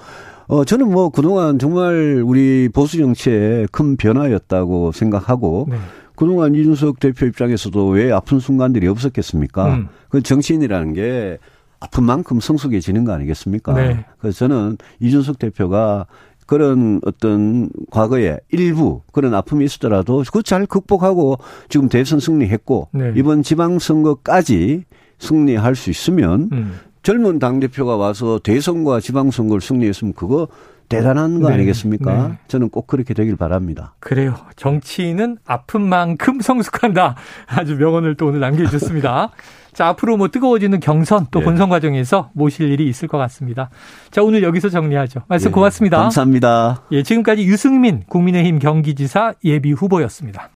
어, 0.48 0.64
저는 0.66 0.90
뭐 0.90 1.10
그동안 1.10 1.60
정말 1.60 2.24
우리 2.26 2.70
보수 2.74 2.98
정치의 2.98 3.68
큰 3.72 3.98
변화였다고 3.98 4.94
생각하고 4.94 5.68
네. 5.70 5.76
그동안 6.20 6.54
이준석 6.54 7.00
대표 7.00 7.26
입장에서도 7.26 7.88
왜 7.88 8.12
아픈 8.12 8.40
순간들이 8.40 8.90
없었겠습니까? 8.90 9.76
음. 9.76 9.88
그 10.10 10.22
정치인이라는 10.22 10.92
게 10.94 11.38
아픈 11.80 12.04
만큼 12.04 12.42
성숙해지는 12.42 13.06
거 13.06 13.14
아니겠습니까? 13.14 13.74
네. 13.74 14.06
그래서 14.20 14.40
저는 14.40 14.78
이준석 15.00 15.40
대표가 15.40 16.08
그런 16.46 17.00
어떤 17.06 17.70
과거에 17.90 18.38
일부 18.50 19.02
그런 19.14 19.34
아픔이 19.34 19.64
있었더라도 19.64 20.26
그 20.34 20.44
잘 20.44 20.66
극복하고 20.66 21.38
지금 21.70 21.88
대선 21.88 22.20
승리했고 22.20 22.90
네. 22.92 23.14
이번 23.16 23.42
지방선거까지 23.42 24.84
승리할 25.20 25.76
수 25.76 25.90
있으면 25.90 26.50
음. 26.52 26.74
젊은 27.02 27.40
당대표가 27.40 27.96
와서 27.96 28.42
대선과 28.44 29.00
지방선거를 29.00 29.62
승리했으면 29.62 30.14
그거 30.16 30.50
대단한 30.90 31.40
거 31.40 31.50
네. 31.50 31.56
아니겠습니까? 31.56 32.28
네. 32.30 32.38
저는 32.48 32.70
꼭 32.70 32.88
그렇게 32.88 33.14
되길 33.14 33.36
바랍니다. 33.36 33.94
그래요. 34.00 34.36
정치인은 34.56 35.38
아픈 35.46 35.82
만큼 35.82 36.42
성숙한다. 36.42 37.16
아주 37.48 37.78
명언을 37.78 38.16
또 38.16 38.28
오늘 38.28 38.40
남겨주셨습니다. 38.40 39.30
자, 39.72 39.88
앞으로 39.88 40.18
뭐 40.18 40.28
뜨거워지는 40.30 40.80
경선 40.80 41.28
또 41.32 41.40
네. 41.40 41.46
본선 41.46 41.70
과정에서 41.70 42.32
모실 42.34 42.70
일이 42.72 42.88
있을 42.90 43.08
것 43.08 43.18
같습니다. 43.20 43.70
자, 44.10 44.24
오늘 44.24 44.42
여기서 44.44 44.70
정리하죠. 44.70 45.22
말씀 45.28 45.52
네. 45.52 45.54
고맙습니다. 45.54 45.98
감사합니다. 46.00 46.84
예, 46.92 47.04
지금까지 47.04 47.44
유승민 47.44 48.04
국민의힘 48.08 48.60
경기지사 48.60 49.36
예비 49.46 49.72
후보였습니다. 49.72 50.48